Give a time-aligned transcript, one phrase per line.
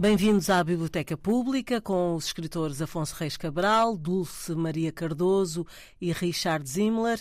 [0.00, 5.66] Bem-vindos à Biblioteca Pública com os escritores Afonso Reis Cabral, Dulce Maria Cardoso
[6.00, 7.20] e Richard Zimmler.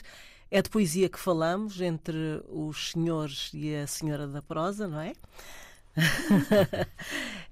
[0.50, 5.12] É de poesia que falamos entre os senhores e a senhora da prosa, não é?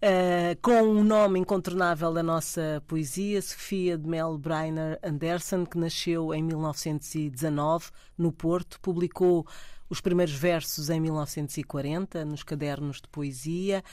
[0.02, 6.34] uh, com um nome incontornável da nossa poesia, Sofia de Mel Breiner Anderson, que nasceu
[6.34, 9.46] em 1919 no Porto, publicou
[9.90, 13.84] os primeiros versos em 1940 nos cadernos de poesia.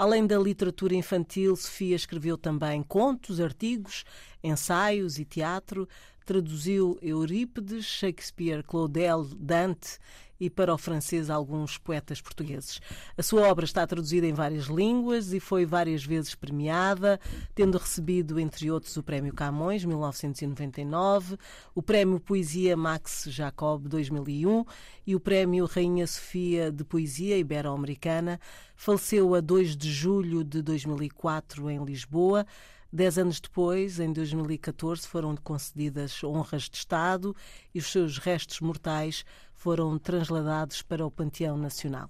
[0.00, 4.02] Além da literatura infantil, Sofia escreveu também contos, artigos,
[4.42, 5.86] ensaios e teatro.
[6.24, 9.98] Traduziu Eurípides, Shakespeare, Claudel, Dante
[10.40, 12.80] e para o francês alguns poetas portugueses.
[13.14, 17.20] A sua obra está traduzida em várias línguas e foi várias vezes premiada,
[17.54, 21.36] tendo recebido, entre outros, o Prémio Camões, 1999,
[21.74, 24.64] o Prémio Poesia Max Jacob, 2001
[25.06, 28.40] e o Prémio Rainha Sofia de Poesia Ibero-Americana.
[28.82, 32.46] Faleceu a 2 de julho de 2004 em Lisboa.
[32.90, 37.36] Dez anos depois, em 2014, foram concedidas honras de Estado
[37.74, 39.22] e os seus restos mortais
[39.52, 42.08] foram transladados para o Panteão Nacional.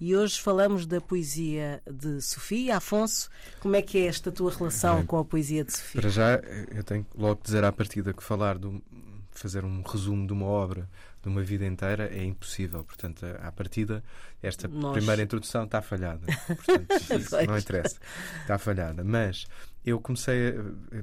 [0.00, 2.78] E hoje falamos da poesia de Sofia.
[2.78, 3.30] Afonso,
[3.60, 6.00] como é que é esta tua relação Bem, com a poesia de Sofia?
[6.00, 6.34] Para já,
[6.74, 8.82] eu tenho logo dizer à partida que falar do
[9.30, 10.90] fazer um resumo de uma obra
[11.22, 12.84] de uma vida inteira é impossível.
[12.84, 14.02] Portanto, à partida,
[14.42, 14.92] esta Nós...
[14.92, 16.26] primeira introdução está falhada.
[16.46, 16.88] Portanto,
[17.46, 17.98] não interessa.
[18.40, 19.04] Está falhada.
[19.04, 19.46] Mas
[19.84, 20.54] eu comecei,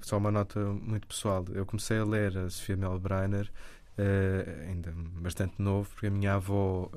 [0.01, 3.49] só uma nota muito pessoal, eu comecei a ler a Sofia Melbrenner
[3.99, 6.89] Uh, ainda bastante novo, porque a minha avó uh,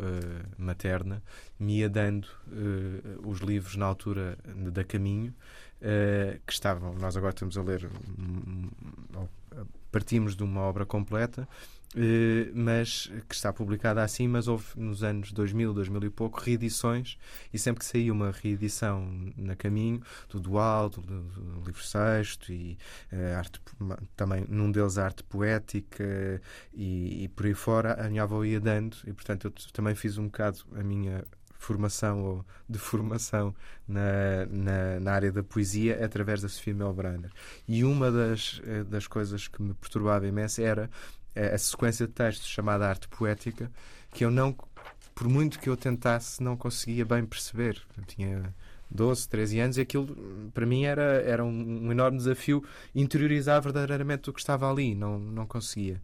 [0.59, 1.23] materna
[1.59, 4.37] me ia dando uh, os livros na altura
[4.71, 5.35] da Caminho,
[6.47, 6.93] que estavam.
[6.93, 8.69] Nós agora estamos a ler, um,
[9.17, 11.80] um, partimos de uma obra completa eh,
[12.55, 17.19] mas que está publicada assim, mas houve nos anos 2000, 2000 e pouco reedições
[17.53, 22.79] e sempre que saía uma reedição na caminho do Dual, do, do livro sexto e
[23.13, 23.61] uh, arte,
[24.15, 26.41] também num deles arte poética
[26.73, 30.17] e, e, por aí fora a minha avó ia dando e portanto eu também fiz
[30.17, 31.25] um bocado a minha
[31.61, 33.55] formação ou de formação
[33.87, 37.31] na, na, na, área da poesia através da Sofia Melbrenner.
[37.69, 40.89] E uma das, eh, das coisas que me perturbava imenso era
[41.35, 43.71] a sequência de textos chamada arte poética,
[44.13, 44.55] que eu não,
[45.15, 47.81] por muito que eu tentasse, não conseguia bem perceber.
[47.97, 48.55] Eu tinha
[48.91, 52.65] 12, 13 anos e aquilo para mim era, era um, um enorme desafio
[52.95, 56.01] interiorizar verdadeiramente o que estava ali, não, não conseguia.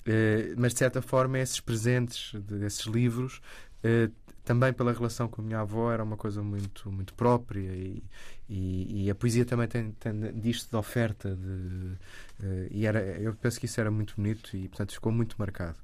[0.00, 3.40] Uh, mas de certa forma, esses presentes desses livros
[3.84, 4.12] uh,
[4.44, 8.02] também pela relação com a minha avó era uma coisa muito muito própria e,
[8.48, 11.44] e, e a poesia também tem, tem disto de oferta de,
[12.46, 15.76] uh, e era eu penso que isso era muito bonito e portanto ficou muito marcado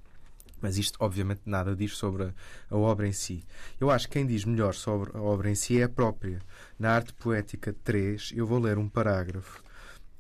[0.60, 2.34] mas isto obviamente nada diz sobre a,
[2.70, 3.44] a, obra em si.
[3.78, 6.38] Eu acho que quem diz melhor sobre a obra em si é a própria.
[6.78, 9.62] Na Arte Poética 3, eu vou ler um parágrafo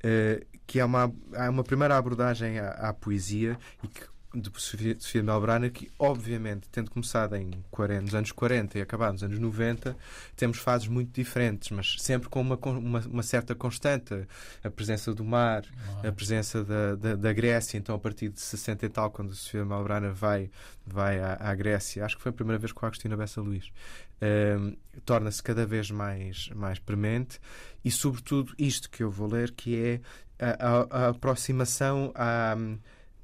[0.04, 4.02] uh, que é uma, é uma primeira abordagem à, à poesia e que
[4.34, 4.50] de
[4.98, 9.38] Sofia, Melbrana, que obviamente, tendo começado em 40, nos anos 40 e acabado nos anos
[9.38, 9.96] 90,
[10.36, 14.26] temos fases muito diferentes, mas sempre com uma, uma, uma certa constante.
[14.62, 15.64] A presença do mar,
[16.02, 19.34] a presença da, da, da, Grécia, então a partir de 60 e tal, quando a
[19.34, 20.50] Sofia Melbrana vai,
[20.86, 23.66] vai à, à Grécia, acho que foi a primeira vez com a Agostina Bessa Luís,
[23.66, 27.40] uh, torna-se cada vez mais, mais premente
[27.84, 30.00] e, sobretudo, isto que eu vou ler, que é
[30.38, 32.56] a, a, a aproximação à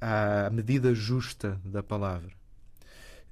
[0.01, 2.31] à medida justa da palavra.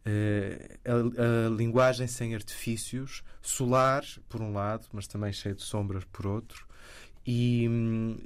[0.06, 6.06] Uh, a, a, linguagem sem artifícios, solar, por um lado, mas também cheio de sombras,
[6.06, 6.70] por outro,
[7.32, 7.70] e,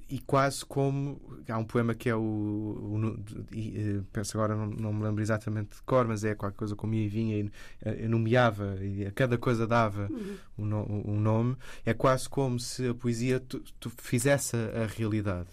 [0.09, 1.19] e quase como.
[1.49, 2.21] Há um poema que é o.
[2.21, 3.19] o
[3.51, 6.75] e, eh, penso agora, não, não, me lembro exatamente de cor, mas é qualquer coisa
[6.75, 10.37] como ia e vinha e uh, nomeava, e a cada coisa dava uhum.
[10.59, 11.57] um, no, um, nome.
[11.85, 15.50] É quase como se a poesia tu, tu fizesse a realidade.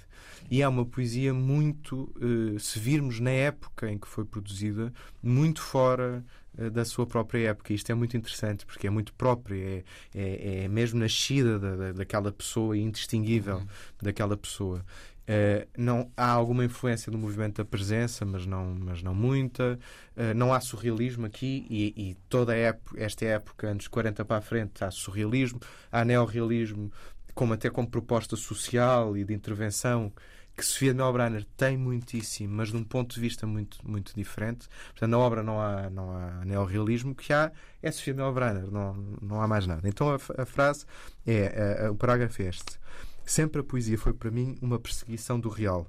[0.50, 4.93] E é uma poesia muito, uh, se virmos na época em que foi produzida,
[5.23, 6.25] muito fora
[6.58, 7.73] uh, da sua própria época.
[7.73, 11.93] Isto é muito interessante porque é muito própria, é, é, é mesmo nascida da, da,
[11.93, 13.67] daquela pessoa, indistinguível uhum.
[14.02, 14.85] daquela pessoa.
[15.31, 19.79] Uh, não há alguma influência do movimento da presença, mas não, mas não muita.
[20.17, 24.41] Uh, não há surrealismo aqui e, e, toda época, esta época, anos 40 para a
[24.41, 25.61] frente, há surrealismo,
[25.93, 26.91] há neorrealismo,
[27.32, 30.12] como até como proposta social e de intervenção
[30.61, 34.69] que Sofia Melbrenner tem muitíssimo, mas de um ponto de vista muito, muito diferente.
[34.91, 37.51] Portanto, na obra não há, não há neorrealismo, o que há
[37.83, 38.93] é Sofia Melbrenner, não,
[39.23, 39.89] não há mais nada.
[39.89, 40.85] Então a, a frase
[41.27, 42.79] é, a, a, o parágrafo é este.
[43.25, 45.87] Sempre a poesia foi para mim uma perseguição do real.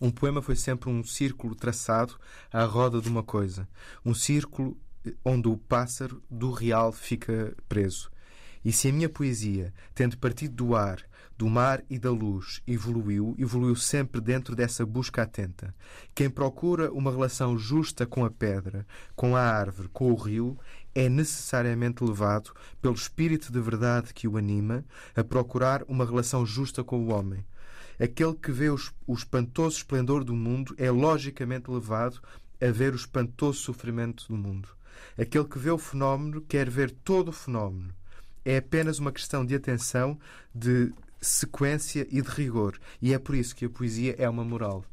[0.00, 2.18] Um poema foi sempre um círculo traçado
[2.50, 3.68] à roda de uma coisa.
[4.02, 4.78] Um círculo
[5.22, 8.10] onde o pássaro do real fica preso.
[8.64, 11.02] E se a minha poesia, tendo partido do ar,
[11.40, 15.74] do mar e da luz, evoluiu, evoluiu sempre dentro dessa busca atenta.
[16.14, 20.58] Quem procura uma relação justa com a pedra, com a árvore, com o rio,
[20.94, 22.52] é necessariamente levado
[22.82, 24.84] pelo espírito de verdade que o anima
[25.16, 27.42] a procurar uma relação justa com o homem.
[27.98, 28.76] Aquele que vê o
[29.08, 32.20] espantoso esplendor do mundo é logicamente levado
[32.60, 34.68] a ver o espantoso sofrimento do mundo.
[35.18, 37.94] Aquele que vê o fenómeno quer ver todo o fenómeno.
[38.44, 40.18] É apenas uma questão de atenção,
[40.54, 42.78] de sequência e de rigor.
[43.00, 44.84] E é por isso que a poesia é uma moral.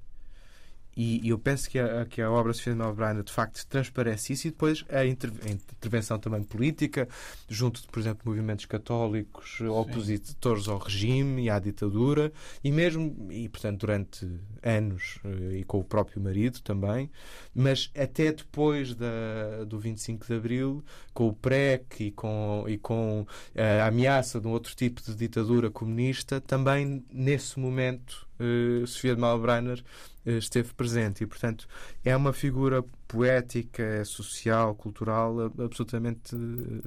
[0.97, 4.33] E, eu penso que a, que a obra de Sofia de Melbrana de facto transparece
[4.33, 7.07] isso e depois a, inter, a, intervenção também política,
[7.47, 9.67] junto de, por exemplo, movimentos católicos Sim.
[9.67, 12.33] opositores ao regime e à ditadura,
[12.63, 14.27] e mesmo, e portanto, durante
[14.63, 17.11] anos, eh, e com o próprio marido também,
[17.53, 20.83] mas até depois da, do 25 de Abril,
[21.13, 23.23] com o PREC e com, e com
[23.55, 29.21] a ameaça de um outro tipo de ditadura comunista, também nesse momento uh, Sofia de
[29.21, 29.83] Malbrenner
[30.27, 31.68] esteve presente e, portanto,
[32.03, 36.83] é uma figura poética, social, cultural absolutamente uh,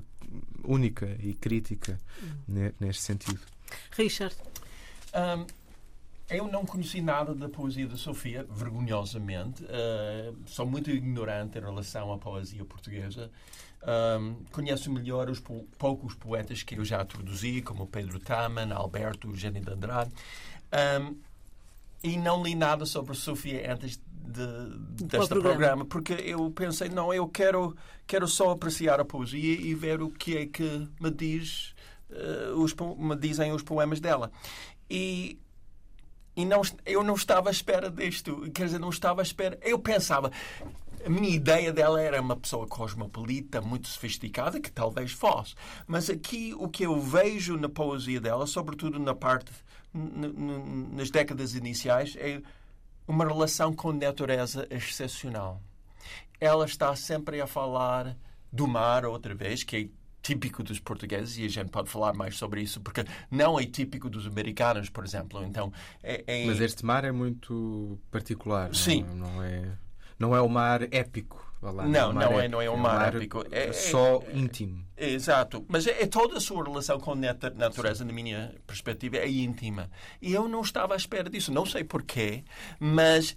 [0.64, 1.98] única e crítica
[2.48, 2.70] hum.
[2.78, 3.40] neste sentido.
[3.92, 4.36] Richard.
[5.14, 5.46] Um,
[6.28, 9.64] eu não conheci nada da poesia da Sofia, vergonhosamente.
[9.64, 13.30] Uh, sou muito ignorante em relação à poesia portuguesa.
[13.82, 19.60] Um, conheço melhor os poucos poetas que eu já traduzi, como Pedro Taman, Alberto, Eugênio
[19.60, 20.12] de Andrade.
[21.00, 21.16] Um,
[22.02, 24.00] e não li nada sobre Sofia antes
[24.30, 25.40] de, deste programa.
[25.42, 25.84] programa.
[25.84, 27.76] porque eu pensei, não, eu quero,
[28.06, 31.74] quero só apreciar a poesia e ver o que é que me diz
[32.10, 34.30] uh, os, me dizem os poemas dela.
[34.88, 35.38] E,
[36.36, 38.50] e não, eu não estava à espera disto.
[38.52, 39.58] Quer dizer, não estava à espera.
[39.62, 40.30] Eu pensava,
[41.04, 45.54] a minha ideia dela era uma pessoa cosmopolita, muito sofisticada, que talvez fosse.
[45.86, 49.52] Mas aqui o que eu vejo na poesia dela, sobretudo na parte
[49.92, 52.40] nas décadas iniciais é
[53.06, 55.60] uma relação com a natureza excepcional.
[56.40, 58.16] Ela está sempre a falar
[58.52, 59.88] do mar outra vez, que é
[60.22, 64.08] típico dos portugueses e a gente pode falar mais sobre isso porque não é típico
[64.08, 65.42] dos americanos, por exemplo.
[65.44, 65.72] Então,
[66.02, 66.46] é, é...
[66.46, 68.74] Mas este mar é muito particular.
[68.74, 69.02] Sim.
[69.02, 69.78] Não, não, é,
[70.18, 71.49] não é o mar épico.
[71.62, 73.44] Lá, não, não é, não é um mar, épico.
[73.50, 74.82] É, só é, íntimo.
[74.96, 75.64] É, exato.
[75.68, 79.90] Mas é, é, toda a sua relação com a natureza, na minha perspectiva, é íntima.
[80.22, 81.52] E eu não estava à espera disso.
[81.52, 82.44] Não sei porquê,
[82.78, 83.36] mas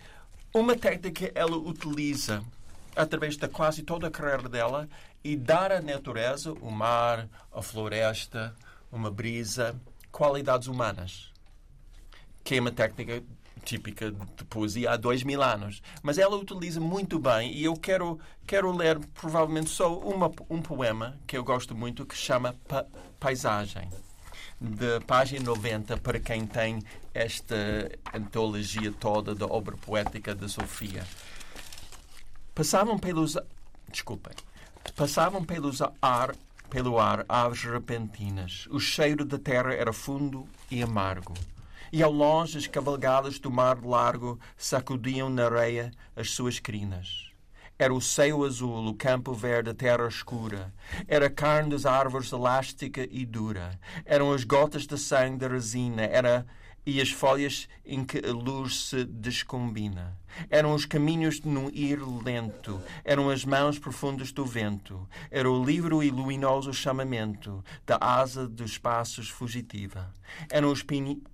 [0.53, 2.41] uma técnica ela utiliza
[2.95, 4.87] através de quase toda a carreira dela
[5.21, 8.55] e dar à natureza, o mar, a floresta,
[8.89, 9.75] uma brisa,
[10.11, 11.29] qualidades humanas.
[12.41, 13.21] Que é uma técnica
[13.63, 15.81] típica de poesia há dois mil anos.
[16.01, 21.17] Mas ela utiliza muito bem e eu quero, quero ler provavelmente só uma, um poema
[21.25, 22.85] que eu gosto muito que chama pa
[23.19, 23.89] Paisagem.
[24.59, 26.81] De página 90, para quem tem
[27.13, 27.55] esta
[28.13, 31.05] antologia toda da obra poética de Sofia.
[32.53, 33.37] Passavam pelos.
[33.89, 34.33] Desculpem.
[34.95, 36.35] Passavam pelos ar,
[36.69, 38.67] pelo ar aves repentinas.
[38.69, 41.33] O cheiro da terra era fundo e amargo
[41.93, 47.29] e ao longe as cavalgadas do mar largo sacudiam na areia as suas crinas.
[47.77, 50.73] Era o céu azul, o campo verde, a terra escura.
[51.07, 53.79] Era a carne das árvores elástica e dura.
[54.05, 56.01] Eram as gotas de sangue da resina.
[56.01, 56.47] Era
[56.85, 60.17] e as folhas em que a luz se descombina.
[60.49, 66.03] Eram os caminhos num ir lento, eram as mãos profundas do vento, era o livro
[66.03, 70.11] e luminoso chamamento da asa dos passos fugitiva.
[70.49, 70.83] Eram os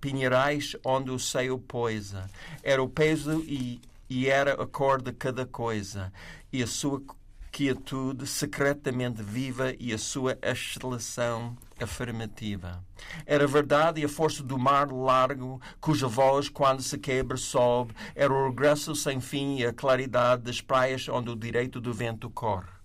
[0.00, 2.30] pinheirais onde o céu poisa,
[2.62, 6.12] era o peso e, e era a cor de cada coisa,
[6.52, 7.02] e a sua
[7.50, 12.82] quietude secretamente viva e a sua exalação afirmativa.
[13.26, 17.94] Era verdade e a força do mar largo, cuja voz, quando se quebra, sobe.
[18.14, 22.28] Era o regresso sem fim e a claridade das praias onde o direito do vento
[22.30, 22.80] corre.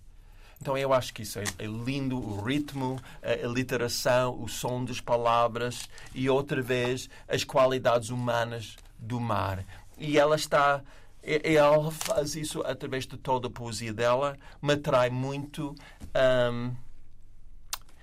[0.60, 5.00] Então eu acho que isso é, é lindo, o ritmo, a, literação, o som das
[5.00, 9.64] palavras e outra vez as qualidades humanas do mar.
[9.98, 10.82] E ela está
[11.22, 15.74] ela faz isso através de toda a poesia dela, me atrai muito.
[16.14, 16.72] Um,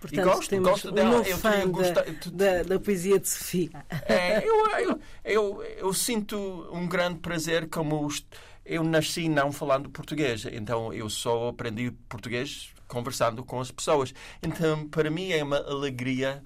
[0.03, 1.21] Portanto, e gosto, gosto dela.
[1.21, 3.69] Um eu fã da, da, da, poesia de Sofia.
[4.05, 6.37] É, eu, eu, eu, eu, sinto
[6.73, 8.25] um grande prazer como os,
[8.65, 14.13] eu nasci não falando português, então eu só aprendi português conversando com as pessoas.
[14.41, 16.43] Então, para mim é uma alegria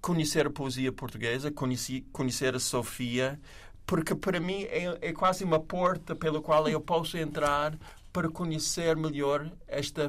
[0.00, 3.40] conhecer a poesia portuguesa, conhecer, conhecer a Sofia,
[3.84, 7.76] porque para mim é, é quase uma porta pela qual eu posso entrar
[8.12, 10.00] para conhecer melhor este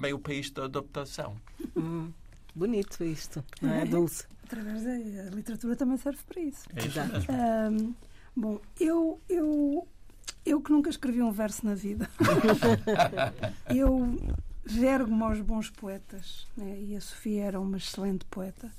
[0.00, 1.36] meio país da adaptação.
[1.76, 2.10] Hum.
[2.54, 4.26] Bonito isto, não é, Dulce?
[4.44, 6.66] Através da a literatura também serve para isso.
[6.74, 7.00] É isso.
[7.30, 7.94] Um,
[8.34, 9.86] bom, eu, eu,
[10.44, 12.10] eu que nunca escrevi um verso na vida,
[13.72, 14.18] eu
[14.64, 16.80] vergo-me aos bons poetas, né?
[16.80, 18.70] e a Sofia era uma excelente poeta.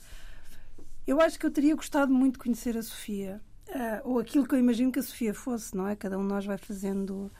[1.07, 4.53] Eu acho que eu teria gostado muito de conhecer a Sofia, uh, ou aquilo que
[4.53, 5.95] eu imagino que a Sofia fosse, não é?
[5.95, 7.31] Cada um de nós vai fazendo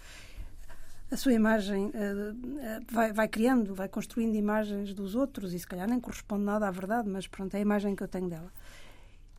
[1.12, 5.88] a sua imagem, uh, vai, vai criando, vai construindo imagens dos outros, e se calhar
[5.88, 8.52] nem corresponde nada à verdade, mas pronto, é a imagem que eu tenho dela.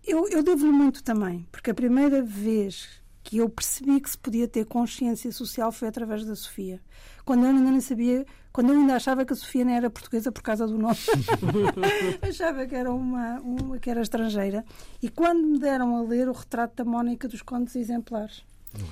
[0.04, 4.48] Eu, eu devo-lhe muito também, porque a primeira vez que eu percebi que se podia
[4.48, 6.80] ter consciência social foi através da Sofia.
[7.24, 10.32] Quando eu ainda nem sabia, quando eu ainda achava que a Sofia não era portuguesa
[10.32, 10.98] por causa do nome,
[12.20, 14.64] achava que era uma, uma, que era estrangeira.
[15.00, 18.44] E quando me deram a ler o retrato da Mónica dos Contos Exemplares.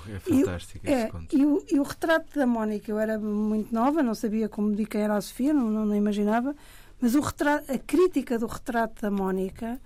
[0.09, 1.37] É fantástico e, esse é, conto.
[1.37, 4.85] E o, e o retrato da Mónica, eu era muito nova, não sabia como de
[4.85, 6.55] quem era a Sofia, não, não, não imaginava,
[7.01, 9.81] mas o retrato, a crítica do retrato da Mónica.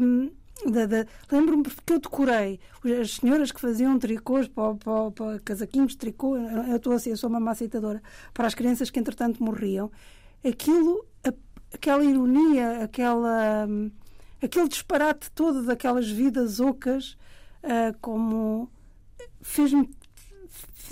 [0.00, 0.30] Hum,
[1.30, 2.60] Lembro-me porque eu decorei
[3.00, 6.36] as senhoras que faziam tricôs para, para, para casaquinhos de tricô.
[6.36, 8.00] Eu estou assim, eu sou uma maceitadora
[8.32, 9.90] para as crianças que entretanto morriam.
[10.44, 11.04] Aquilo,
[11.72, 13.66] aquela ironia, aquela,
[14.40, 17.16] aquele disparate todo daquelas vidas ocas,
[17.64, 18.70] uh, como
[19.40, 19.88] fez-me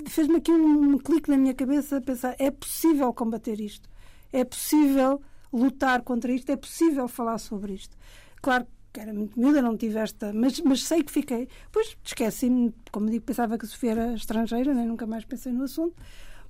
[0.06, 3.88] fez-me aqui um clique na minha cabeça a pensar é possível combater isto,
[4.32, 5.20] é possível
[5.52, 7.96] lutar contra isto, é possível falar sobre isto.
[8.40, 10.32] Claro que era muito miúda, não tive esta.
[10.32, 11.48] Mas, mas sei que fiquei.
[11.70, 15.64] Pois esqueci-me, como digo, pensava que a Sofia era estrangeira, nem nunca mais pensei no
[15.64, 15.94] assunto.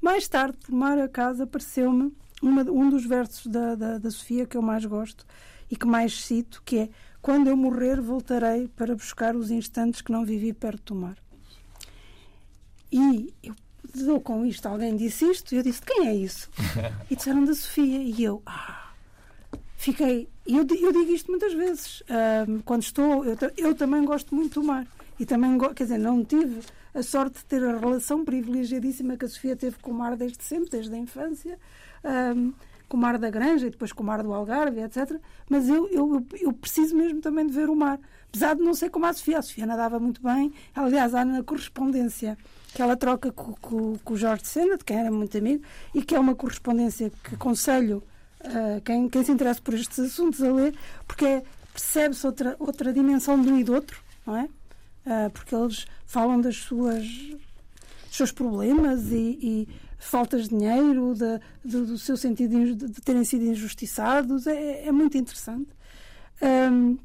[0.00, 4.56] Mais tarde, por mar a casa, apareceu-me um dos versos da, da, da Sofia que
[4.56, 5.26] eu mais gosto
[5.70, 6.88] e que mais cito, que é
[7.20, 11.18] Quando eu morrer, voltarei para buscar os instantes que não vivi perto do mar.
[12.92, 13.54] E eu
[13.94, 16.48] dou com isto, alguém disse isto, e eu disse: Quem é isso?
[17.10, 17.98] E disseram da Sofia.
[17.98, 18.92] E eu, ah,
[19.76, 20.28] fiquei.
[20.46, 22.02] Eu, eu digo isto muitas vezes.
[22.64, 23.24] quando estou.
[23.24, 24.86] Eu, eu, também gosto muito do mar.
[25.18, 26.60] E também, quer dizer, não tive
[26.94, 30.42] a sorte de ter a relação privilegiadíssima que a Sofia teve com o mar desde
[30.42, 31.58] sempre, desde a infância.
[32.04, 32.52] Um,
[32.88, 35.20] com o mar da Granja e depois com o mar do Algarve, etc.
[35.48, 38.00] Mas eu, eu, eu preciso mesmo também de ver o mar.
[38.28, 39.38] Apesar de não ser como a Sofia.
[39.38, 40.52] A Sofia nadava muito bem.
[40.74, 42.36] Aliás, há na correspondência
[42.70, 46.02] que ela troca com, com, com o Jorge Sena, de quem era muito amigo, e
[46.02, 48.02] que é uma correspondência que aconselho
[48.40, 50.74] uh, quem, quem se interessa por estes assuntos a ler,
[51.06, 54.44] porque é, percebe-se outra, outra dimensão de um e do outro, não é?
[55.06, 61.40] Uh, porque eles falam das suas dos seus problemas e, e faltas de dinheiro, de,
[61.64, 65.70] de, do seu sentido de, de, terem sido injustiçados, é, é muito interessante.
[66.42, 66.98] Um,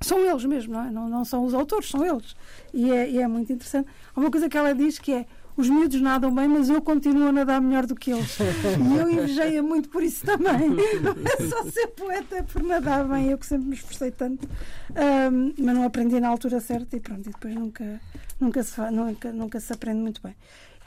[0.00, 0.90] são eles mesmo, não é?
[0.90, 2.36] Não, não, são os autores, são eles.
[2.72, 3.88] E é, e é muito interessante.
[4.14, 5.26] Há uma coisa que ela diz que é
[5.58, 8.38] os miúdos nadam bem, mas eu continuo a nadar melhor do que eles.
[8.38, 10.70] E eu invejei muito por isso também.
[11.02, 13.30] Não é só ser poeta, é por nadar bem.
[13.30, 14.48] Eu que sempre me esforcei tanto,
[14.90, 18.00] um, mas não aprendi na altura certa e pronto, e depois nunca,
[18.38, 20.36] nunca, se, nunca, nunca se aprende muito bem.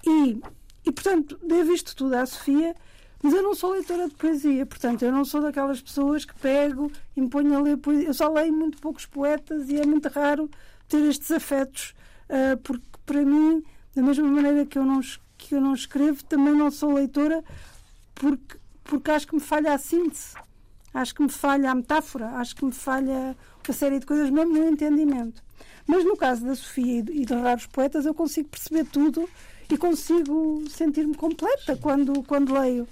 [0.07, 0.41] E,
[0.85, 2.73] e portanto, devo isto tudo à Sofia.
[3.23, 6.91] Mas eu não sou leitora de poesia, portanto, eu não sou daquelas pessoas que pego
[7.15, 8.07] e me ponho a ler poesia.
[8.07, 10.49] Eu só leio muito poucos poetas e é muito raro
[10.89, 11.93] ter estes afetos,
[12.29, 13.63] uh, porque para mim
[13.95, 15.01] da mesma maneira que eu não,
[15.37, 17.43] que eu não escrevo, também não sou leitora
[18.15, 20.35] porque, porque acho que me falha a síntese,
[20.93, 23.35] acho que me falha a metáfora, acho que me falha
[23.67, 25.43] uma série de coisas, mesmo no entendimento.
[25.87, 29.27] Mas no caso da Sofia e de raros poetas, eu consigo perceber tudo
[29.69, 32.87] e consigo sentir-me completa quando, quando leio.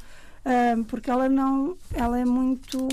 [0.46, 1.78] Um, porque ela não.
[1.94, 2.88] Ela é muito.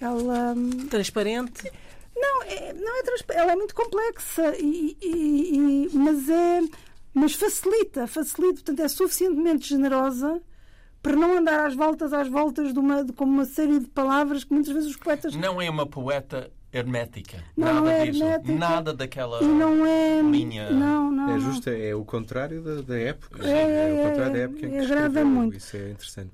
[0.00, 0.54] Ela.
[0.88, 1.70] Transparente?
[2.16, 3.42] Não, é, não é transparente.
[3.42, 6.60] Ela é muito complexa, e, e, e, mas é
[7.12, 10.40] mas facilita, facilita, portanto é suficientemente generosa
[11.02, 14.44] para não andar às voltas, às voltas de uma, de, como uma série de palavras
[14.44, 15.34] que muitas vezes os poetas.
[15.34, 17.42] Não é uma poeta hermética.
[17.56, 18.22] Não, nada não é disso.
[18.22, 18.52] hermética.
[18.58, 20.70] Nada daquela e não é, linha.
[20.70, 23.46] Não, não, É justo, é o contrário da, da época.
[23.46, 25.26] É, é, o contrário é, da época em que agrada escreveu.
[25.26, 25.56] muito.
[25.56, 26.32] Isso é interessante.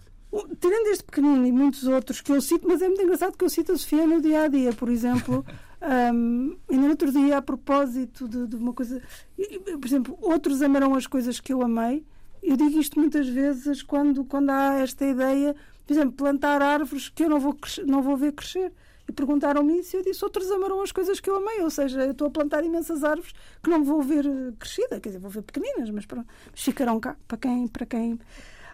[0.60, 3.50] Tirando este pequenino e muitos outros que eu cito, mas é muito engraçado que eu
[3.50, 5.44] cito a Sofia no dia a dia, por exemplo.
[5.78, 9.00] Um, ainda no outro dia, a propósito de, de uma coisa.
[9.38, 12.02] e- e, Por exemplo, outros amarão as coisas que eu amei.
[12.42, 15.54] Eu digo isto muitas vezes quando, quando há esta ideia,
[15.86, 17.54] por exemplo, plantar árvores que eu não vou,
[17.86, 18.72] não vou ver crescer.
[19.06, 21.60] E perguntaram-me isso e eu disse: outros amarão as coisas que eu amei.
[21.62, 25.10] Ou seja, eu estou a plantar imensas árvores que não vou ver eh, crescida, quer
[25.10, 28.18] dizer, vou ver pequeninas, mas, pronto, mas ficarão cá para quem, para quem.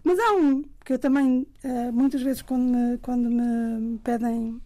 [0.04, 4.60] Mas há um que eu também, eh, muitas vezes, quando me, quando me pedem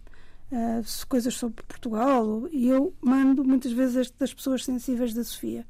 [0.50, 5.66] eh, coisas sobre Portugal, e eu mando muitas vezes este das pessoas sensíveis da Sofia,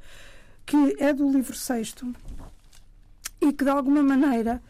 [0.64, 2.12] que é do livro sexto
[3.40, 4.62] e que de alguma maneira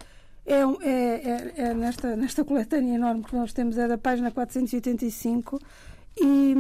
[0.47, 5.59] é, é, é, é, nesta, nesta coletânea enorme que nós temos, é da página 485.
[6.19, 6.55] E,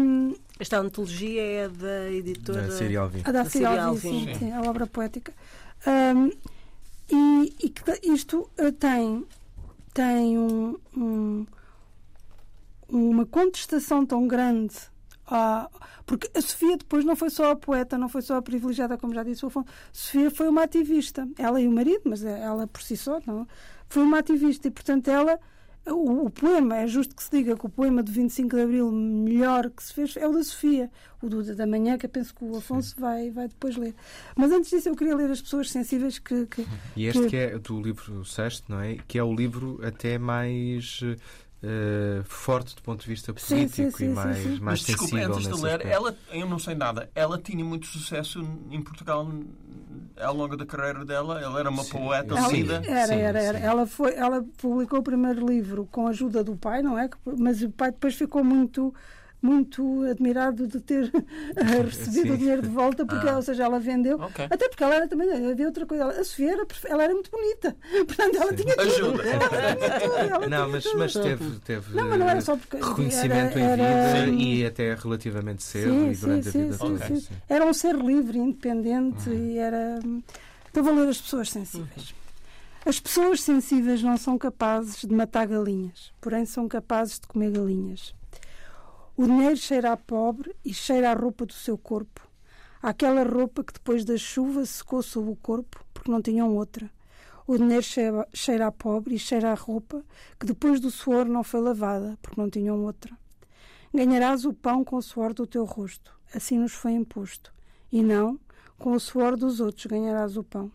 [0.58, 2.62] Esta antologia é da editora.
[2.62, 5.32] Da Serial A da Serial sim, sim, a obra poética.
[5.86, 6.30] Um,
[8.02, 9.24] isto uh, tem,
[9.92, 11.46] tem um, um,
[12.88, 14.74] uma contestação tão grande
[15.26, 15.68] à,
[16.06, 19.12] porque a Sofia depois não foi só a poeta, não foi só a privilegiada, como
[19.12, 19.68] já disse o Afonso.
[19.92, 21.28] Sofia foi uma ativista.
[21.36, 23.46] Ela e o marido, mas ela por si só, não.
[23.88, 25.38] Foi uma ativista e, portanto, ela.
[25.86, 28.90] O, o, poema, é justo que se diga que o poema do 25 de Abril
[28.90, 30.90] melhor que se fez é o da Sofia,
[31.22, 33.94] o do da manhã, que eu penso que o Afonso vai, vai depois ler.
[34.34, 36.46] Mas antes disso, eu queria ler As Pessoas Sensíveis que.
[36.46, 36.66] que
[36.96, 37.28] e este que...
[37.28, 38.96] que é do livro sexto, não é?
[39.06, 41.02] Que é o livro até mais
[41.62, 44.48] Uh, forte do ponto de vista político sim, sim, sim, e mais, sim, sim.
[44.60, 48.46] mais Mas, desculpa, antes de ler, ela, eu não sei nada, ela tinha muito sucesso
[48.70, 49.26] em Portugal
[50.20, 52.82] ao longo da carreira dela, ela era uma poeta lida.
[52.86, 53.58] Era, era, era.
[53.58, 57.08] Ela, foi, ela publicou o primeiro livro com a ajuda do pai, não é?
[57.38, 58.94] Mas o pai depois ficou muito
[59.46, 61.10] muito admirado de ter
[61.84, 62.30] recebido Sim.
[62.32, 63.36] o dinheiro de volta, porque, ah.
[63.36, 64.20] ou seja, ela vendeu.
[64.20, 64.46] Okay.
[64.50, 66.06] Até porque ela era também, havia outra coisa.
[66.06, 67.76] A Sofia era, ela era muito bonita.
[68.06, 68.56] Portanto, ela Sim.
[68.56, 68.90] tinha tudo.
[68.90, 69.22] Ajuda.
[69.22, 70.16] Ela tinha tudo.
[70.16, 70.98] Ela não, mas, tudo.
[70.98, 74.66] mas teve, teve não, mas não era só porque reconhecimento era, era, em vida e
[74.66, 77.06] até relativamente cedo sim, e durante sim, a vida toda.
[77.06, 79.34] Sim, Era um ser livre, independente uhum.
[79.34, 80.00] e era.
[80.66, 82.10] Estou a ler as pessoas sensíveis.
[82.10, 82.26] Uhum.
[82.86, 88.14] As pessoas sensíveis não são capazes de matar galinhas, porém são capazes de comer galinhas.
[89.18, 92.28] O dinheiro cheira a pobre e cheira a roupa do seu corpo.
[92.82, 96.90] Aquela roupa que depois da chuva secou sob o corpo porque não tinham outra.
[97.46, 100.04] O dinheiro cheira, cheira a pobre e cheira a roupa
[100.38, 103.16] que depois do suor não foi lavada porque não tinham outra.
[103.94, 107.54] Ganharás o pão com o suor do teu rosto, assim nos foi imposto,
[107.90, 108.38] e não
[108.76, 110.70] com o suor dos outros ganharás o pão.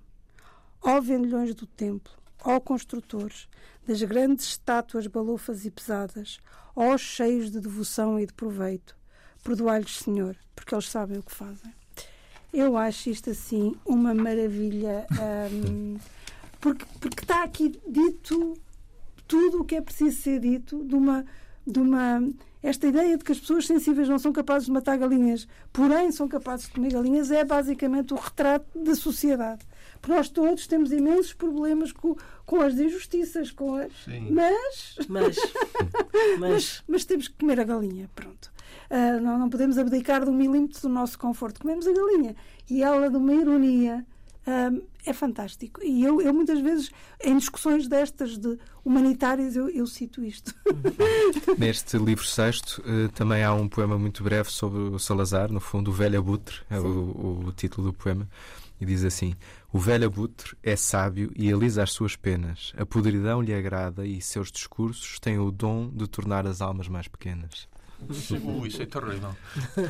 [0.82, 2.12] Ó vendilhões do templo,
[2.44, 3.48] ó construtores
[3.88, 6.40] das grandes estátuas balufas e pesadas,
[6.76, 8.96] ó cheios de devoção e de proveito.
[9.44, 11.74] Perdoai-lhes, Senhor, porque eles sabem o que fazem.
[12.54, 15.06] Eu acho isto assim uma maravilha,
[15.52, 15.98] um,
[16.60, 18.58] porque, porque está aqui dito
[19.28, 21.26] tudo o que é preciso ser dito de uma,
[21.66, 22.22] de uma.
[22.62, 26.28] Esta ideia de que as pessoas sensíveis não são capazes de matar galinhas, porém são
[26.28, 29.66] capazes de comer galinhas, é basicamente o retrato da sociedade.
[30.02, 33.92] Porque nós todos temos imensos problemas com, com as injustiças, com as...
[34.30, 34.98] Mas...
[35.08, 35.38] Mas,
[36.40, 36.84] mas...
[36.88, 37.06] mas...
[37.06, 38.52] temos que comer a galinha, pronto.
[38.90, 41.62] Uh, não, não podemos abdicar de um milímetro do nosso conforto.
[41.62, 42.36] Comemos a galinha.
[42.70, 44.06] E ela, de uma ironia,
[44.48, 45.84] uh, é fantástico.
[45.84, 46.90] E eu, eu, muitas vezes,
[47.24, 50.54] em discussões destas de humanitárias, eu, eu cito isto.
[51.58, 55.92] Neste livro sexto, uh, também há um poema muito breve sobre o Salazar, no fundo,
[55.92, 58.28] o Velho Abutre, é o, o título do poema
[58.82, 59.36] e diz assim:
[59.72, 62.74] O velho abutre é sábio e alisa as suas penas.
[62.76, 67.08] A podridão lhe agrada e seus discursos têm o dom de tornar as almas mais
[67.08, 67.70] pequenas.
[68.02, 69.36] Uh, isso é terrível.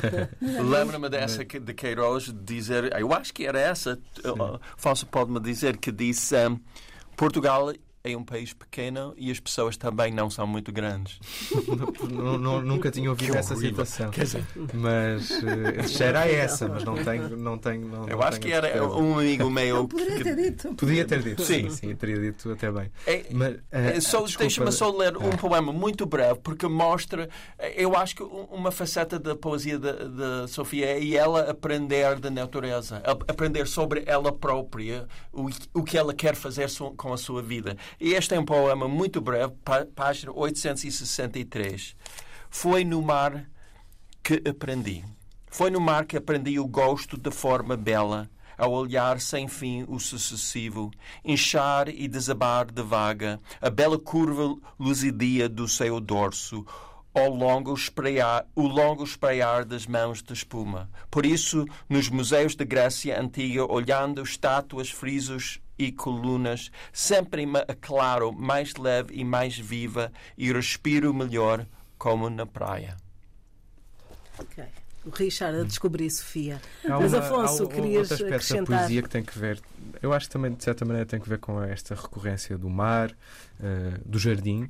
[0.68, 5.90] Lembra-me dessa de Queiroz dizer, eu acho que era essa, uh, Falso pode-me dizer, que
[5.90, 6.60] disse um,
[7.16, 7.72] Portugal
[8.04, 11.20] é um país pequeno e as pessoas também não são muito grandes.
[12.10, 14.10] não, não, nunca tinha ouvido essa situação.
[14.10, 14.44] Dizer...
[14.74, 17.36] Mas uh, cheira a essa, mas não tenho.
[17.36, 19.86] Não tenho não, Eu não acho que era um amigo meu.
[19.86, 20.24] Poderia que...
[20.24, 20.74] ter dito.
[20.74, 22.90] Podia ter dito, sim, sim, teria dito até bem.
[23.06, 27.28] É, mas, uh, só, Deixa-me só ler um poema muito breve, porque mostra.
[27.76, 33.66] Eu acho que uma faceta da poesia de, Sofia é ela aprender da natureza, aprender
[33.66, 37.76] sobre ela própria, o, o que ela quer fazer com a sua vida.
[38.00, 39.54] E este é um poema muito breve,
[39.94, 41.96] página 863.
[42.50, 43.48] Foi no mar
[44.22, 45.04] que aprendi.
[45.50, 49.98] Foi no mar que aprendi o gosto da forma bela, ao olhar sem fim o
[49.98, 50.90] sucessivo,
[51.24, 56.64] inchar e desabar de vaga, a bela curva luzidia do seu dorso,
[57.14, 60.88] ao longo espreiar, o longo espreiar das mãos de espuma.
[61.10, 68.32] Por isso, nos museus da Grécia Antiga, olhando estátuas, frisos e colunas, sempre me aclaro
[68.32, 71.66] mais leve e mais viva e respiro melhor
[71.98, 72.96] como na praia.
[74.38, 74.64] Ok.
[75.04, 76.60] O Richard a descobrir Sofia.
[76.84, 78.64] Há Mas Afonso, há, querias outra acrescentar...
[78.64, 79.60] da poesia que tem que ver,
[80.00, 83.10] eu acho que também de certa maneira tem que ver com esta recorrência do mar,
[83.10, 84.62] uh, do jardim,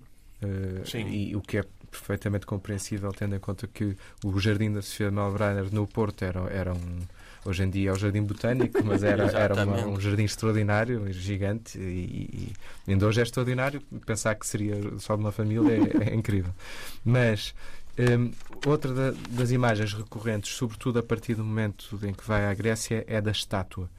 [0.43, 5.11] uh, e o que é perfeitamente compreensível tendo em conta que o jardim da Sofia
[5.11, 6.99] Melbrenner no Porto era, era um
[7.45, 11.77] Hoje em dia é o Jardim Botânico, mas era, era uma, um jardim extraordinário, gigante,
[11.77, 12.53] e,
[12.87, 13.83] e ainda hoje é extraordinário.
[14.07, 16.53] Pensar que seria só de uma família é, é incrível.
[17.05, 17.53] Mas
[17.99, 18.31] um,
[18.65, 23.05] outra da, das imagens recorrentes, sobretudo a partir do momento em que vai à Grécia,
[23.09, 23.91] é da estátua.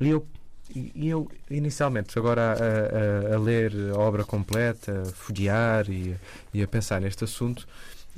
[0.00, 0.26] E eu
[0.74, 6.16] E eu, inicialmente, agora a, a, a ler a obra completa, a folhear e,
[6.54, 7.66] e a pensar neste assunto,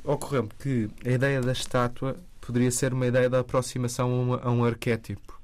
[0.03, 4.51] ocorreu-me que a ideia da estátua poderia ser uma ideia da aproximação a um, a
[4.51, 5.35] um arquétipo.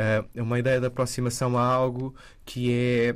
[0.00, 2.14] Uh, uma ideia de aproximação a algo
[2.46, 3.14] que é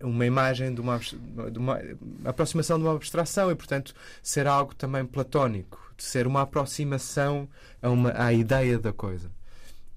[0.00, 1.80] uh, uma imagem de uma, de uma
[2.24, 3.92] aproximação de uma abstração e, portanto,
[4.22, 7.48] ser algo também platónico, de ser uma aproximação
[7.82, 9.28] a uma, à ideia da coisa.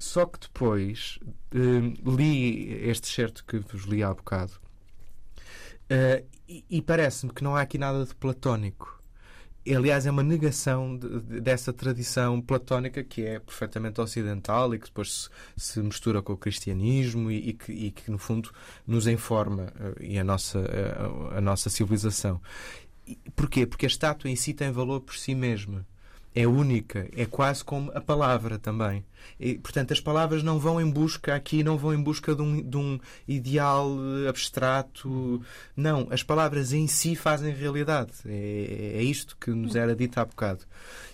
[0.01, 1.19] Só que depois
[1.53, 4.53] uh, li este certo que vos li há bocado
[6.47, 9.01] e, e parece-me que não há aqui nada de platónico
[9.69, 14.85] aliás, é uma negação de, de, dessa tradição platónica que é perfeitamente ocidental e que
[14.85, 18.51] depois se, se mistura com o cristianismo e, e, que, e, que, no fundo,
[18.87, 22.41] nos informa uh, e a nossa, uh, a nossa civilização.
[23.35, 23.65] Porquê?
[23.65, 25.85] Porque a estátua em si tem valor por si mesma
[26.33, 29.03] é única, é quase como a palavra também.
[29.39, 32.61] E, portanto, as palavras não vão em busca, aqui não vão em busca de um,
[32.61, 33.89] de um ideal
[34.27, 35.41] abstrato.
[35.75, 38.13] Não, as palavras em si fazem realidade.
[38.25, 40.63] É, é isto que nos era dito há bocado.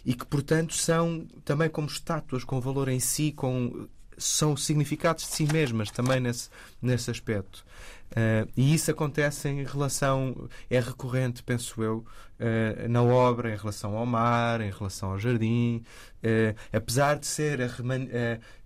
[0.06, 5.30] E que, portanto, são também como estátuas com valor em si, com são significados de
[5.32, 6.50] si mesmas também nesse,
[6.82, 7.66] nesse aspecto.
[8.12, 12.06] Uh, e isso acontece em relação, é recorrente, penso eu,
[12.40, 15.84] uh, na obra, em relação ao mar, em relação ao jardim.
[16.24, 17.70] Uh, apesar de ser a,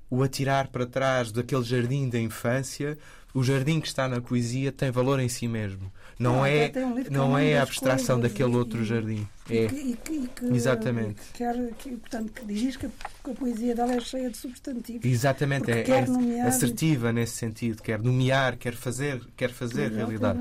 [0.09, 2.97] o atirar para trás daquele jardim da infância,
[3.33, 5.91] o jardim que está na poesia tem valor em si mesmo.
[6.19, 9.27] Não, não é, um não é a abstração daquele outro jardim.
[9.49, 9.65] É.
[9.65, 11.21] E que, e que, Exatamente.
[11.33, 15.05] Que quer, que, portanto, que diz que a poesia dela é cheia de substantivos.
[15.05, 16.47] Exatamente, é, é nomear...
[16.47, 20.39] assertiva nesse sentido, quer nomear, quer fazer, quer fazer realidade.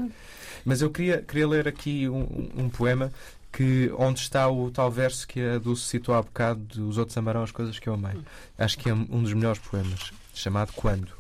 [0.65, 3.11] Mas eu queria, queria ler aqui um, um poema
[3.53, 7.43] que onde está o tal verso que a Dulce citou há bocado dos outros amarão
[7.43, 8.21] as coisas que eu amei.
[8.57, 11.13] Acho que é um dos melhores poemas, chamado Quando.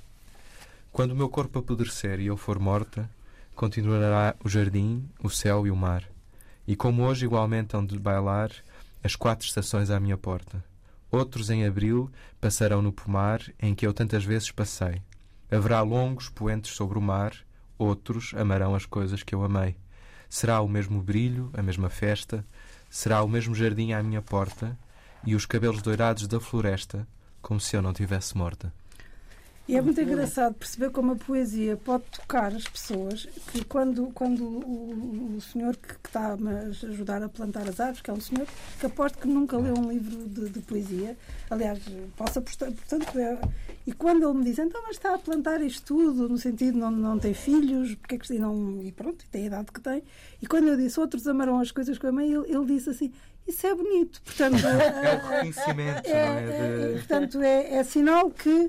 [0.92, 3.08] Quando o meu corpo apodrecer e eu for morta,
[3.60, 6.02] continuará o jardim, o céu e o mar.
[6.66, 8.50] E como hoje igualmente hão de bailar
[9.04, 10.64] as quatro estações à minha porta.
[11.10, 15.02] Outros em abril passarão no pomar em que eu tantas vezes passei.
[15.50, 17.34] Haverá longos poentes sobre o mar,
[17.76, 19.76] outros amarão as coisas que eu amei.
[20.26, 22.42] Será o mesmo brilho, a mesma festa,
[22.88, 24.74] será o mesmo jardim à minha porta
[25.22, 27.06] e os cabelos doirados da floresta,
[27.42, 28.72] como se eu não tivesse morta.
[29.70, 34.42] E é muito engraçado perceber como a poesia pode tocar as pessoas, que quando, quando
[34.42, 38.20] o, o senhor que, que está a ajudar a plantar as árvores, que é um
[38.20, 38.48] senhor
[38.80, 41.16] que aposto que nunca leu um livro de, de poesia,
[41.48, 41.78] aliás,
[42.16, 43.38] posso apostar, portanto, é,
[43.86, 46.90] e quando ele me diz, então, mas está a plantar isto tudo, no sentido não,
[46.90, 50.02] não tem filhos, porque é que, e, não, e pronto, tem a idade que tem,
[50.42, 53.12] e quando eu disse, outros amarão as coisas que eu amei, ele, ele disse assim,
[53.46, 54.20] isso é bonito.
[54.22, 56.92] Portanto, é o reconhecimento, é, é, é, de...
[56.94, 58.68] portanto, é, é sinal que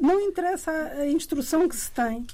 [0.00, 2.26] não interessa a, instrução que se tem,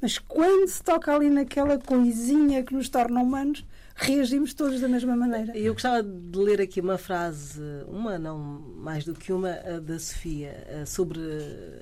[0.00, 5.16] mas quando se toca ali naquela coisinha que nos torna humanos, reagimos todos da mesma
[5.16, 5.56] maneira.
[5.56, 9.50] Eu gostava de ler aqui uma frase, uma, não mais do que uma,
[9.80, 11.20] da Sofia, sobre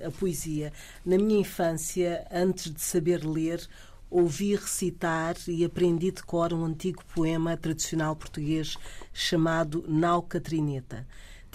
[0.03, 0.72] a poesia.
[1.05, 3.68] Na minha infância, antes de saber ler,
[4.11, 8.77] ouvi recitar e aprendi de cor um antigo poema tradicional português
[9.12, 11.07] chamado Nau Catrineta.